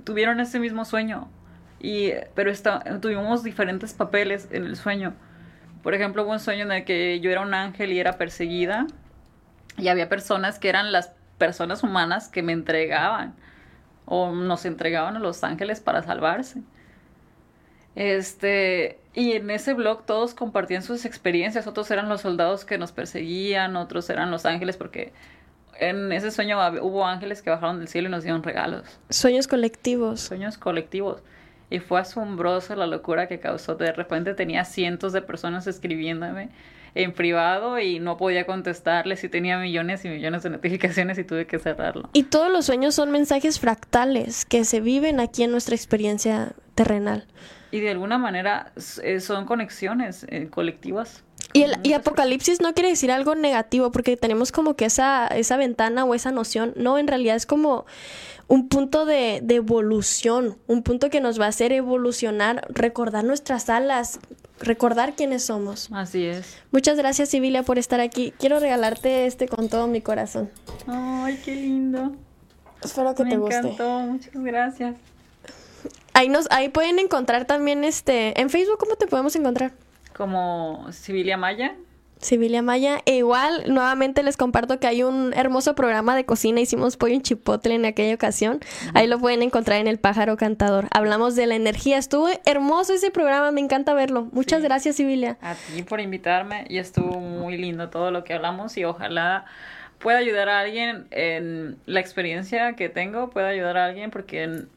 [0.04, 1.30] tuvieron ese mismo sueño
[1.80, 2.52] y pero
[3.02, 5.14] tuvimos diferentes papeles en el sueño
[5.84, 8.88] por ejemplo hubo un sueño en el que yo era un ángel y era perseguida
[9.78, 13.36] y había personas que eran las personas humanas que me entregaban
[14.06, 16.64] o nos entregaban a los ángeles para salvarse
[17.96, 22.92] este, y en ese blog todos compartían sus experiencias, otros eran los soldados que nos
[22.92, 25.14] perseguían, otros eran los ángeles, porque
[25.80, 29.00] en ese sueño hubo ángeles que bajaron del cielo y nos dieron regalos.
[29.10, 30.22] Sueños colectivos.
[30.22, 31.22] Sueños colectivos.
[31.70, 33.76] Y fue asombroso la locura que causó.
[33.76, 36.50] De repente tenía cientos de personas escribiéndome
[36.96, 41.48] en privado y no podía contestarles y tenía millones y millones de notificaciones y tuve
[41.48, 42.10] que cerrarlo.
[42.14, 47.26] Y todos los sueños son mensajes fractales que se viven aquí en nuestra experiencia terrenal
[47.74, 48.72] y de alguna manera
[49.02, 51.24] eh, son conexiones eh, colectivas.
[51.54, 55.58] Y, el, y apocalipsis no quiere decir algo negativo, porque tenemos como que esa, esa
[55.58, 56.74] ventana o esa noción.
[56.76, 57.88] No, en realidad es como
[58.48, 63.68] un punto de, de, evolución, un punto que nos va a hacer evolucionar, recordar nuestras
[63.72, 64.20] alas,
[64.60, 65.90] recordar quiénes somos.
[65.92, 66.60] Así es.
[66.72, 68.36] Muchas gracias, Sibilia, por estar aquí.
[68.38, 70.52] Quiero regalarte este con todo mi corazón.
[70.86, 72.16] Ay, qué lindo.
[72.84, 73.64] Espero que te guste.
[73.64, 74.96] Me encantó, muchas gracias.
[76.14, 79.74] Ahí nos, ahí pueden encontrar también este, en Facebook, ¿cómo te podemos encontrar?
[80.16, 81.76] Como Sibilia Maya.
[82.24, 83.02] Sibilia Maya.
[83.06, 86.62] E igual, nuevamente les comparto que hay un hermoso programa de cocina.
[86.62, 88.60] Hicimos pollo en chipotle en aquella ocasión.
[88.94, 90.88] Ahí lo pueden encontrar en El Pájaro Cantador.
[90.92, 91.98] Hablamos de la energía.
[91.98, 93.52] Estuvo hermoso ese programa.
[93.52, 94.30] Me encanta verlo.
[94.32, 95.38] Muchas gracias, Sibilia.
[95.42, 96.66] A ti por invitarme.
[96.70, 98.78] Y estuvo muy lindo todo lo que hablamos.
[98.78, 99.46] Y ojalá
[100.00, 103.30] pueda ayudar a alguien en la experiencia que tengo.
[103.30, 104.44] Pueda ayudar a alguien porque...
[104.44, 104.70] En,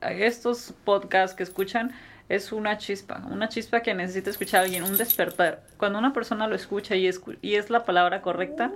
[0.00, 1.92] estos podcasts que escuchan
[2.28, 5.62] es una chispa, una chispa que necesita escuchar a alguien, un despertar.
[5.78, 7.08] Cuando una persona lo escucha y,
[7.42, 8.70] y es la palabra correcta,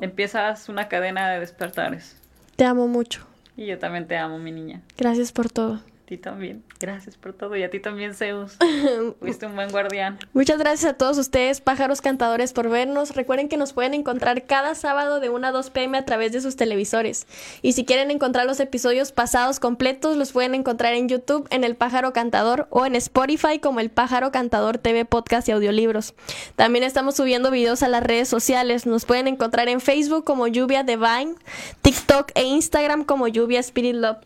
[0.00, 2.16] empiezas una cadena de despertares.
[2.56, 3.26] Te amo mucho.
[3.56, 4.82] Y yo también te amo, mi niña.
[4.96, 5.80] Gracias por todo.
[6.04, 6.62] Ti también.
[6.78, 7.56] Gracias por todo.
[7.56, 8.56] Y a ti también, Zeus.
[9.20, 10.18] Fuiste un buen guardián.
[10.32, 13.14] Muchas gracias a todos ustedes, pájaros cantadores, por vernos.
[13.14, 16.40] Recuerden que nos pueden encontrar cada sábado de 1 a 2 pm a través de
[16.40, 17.26] sus televisores.
[17.62, 21.76] Y si quieren encontrar los episodios pasados completos, los pueden encontrar en YouTube, en El
[21.76, 26.14] Pájaro Cantador o en Spotify como El Pájaro Cantador TV Podcast y Audiolibros.
[26.56, 28.86] También estamos subiendo videos a las redes sociales.
[28.86, 31.34] Nos pueden encontrar en Facebook como Lluvia Divine,
[31.82, 34.18] TikTok e Instagram como Lluvia Spirit Love.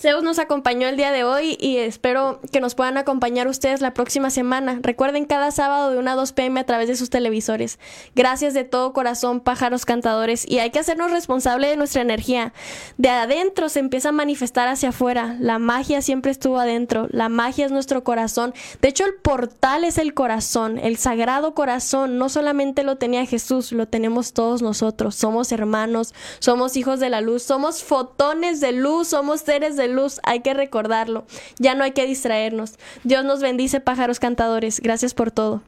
[0.00, 3.92] Zeus nos acompañó el día de hoy y espero que nos puedan acompañar ustedes la
[3.92, 4.78] próxima semana.
[4.80, 7.78] Recuerden cada sábado de 1 a 2 pm a través de sus televisores.
[8.14, 10.48] Gracias de todo corazón, pájaros cantadores.
[10.48, 12.54] Y hay que hacernos responsable de nuestra energía.
[12.96, 15.36] De adentro se empieza a manifestar hacia afuera.
[15.38, 17.06] La magia siempre estuvo adentro.
[17.10, 18.54] La magia es nuestro corazón.
[18.80, 22.16] De hecho, el portal es el corazón, el sagrado corazón.
[22.16, 25.14] No solamente lo tenía Jesús, lo tenemos todos nosotros.
[25.14, 30.20] Somos hermanos, somos hijos de la luz, somos fotones de luz, somos seres de luz,
[30.22, 31.24] hay que recordarlo.
[31.58, 32.74] Ya no hay que distraernos.
[33.04, 34.80] Dios nos bendice, pájaros cantadores.
[34.80, 35.62] Gracias por todo.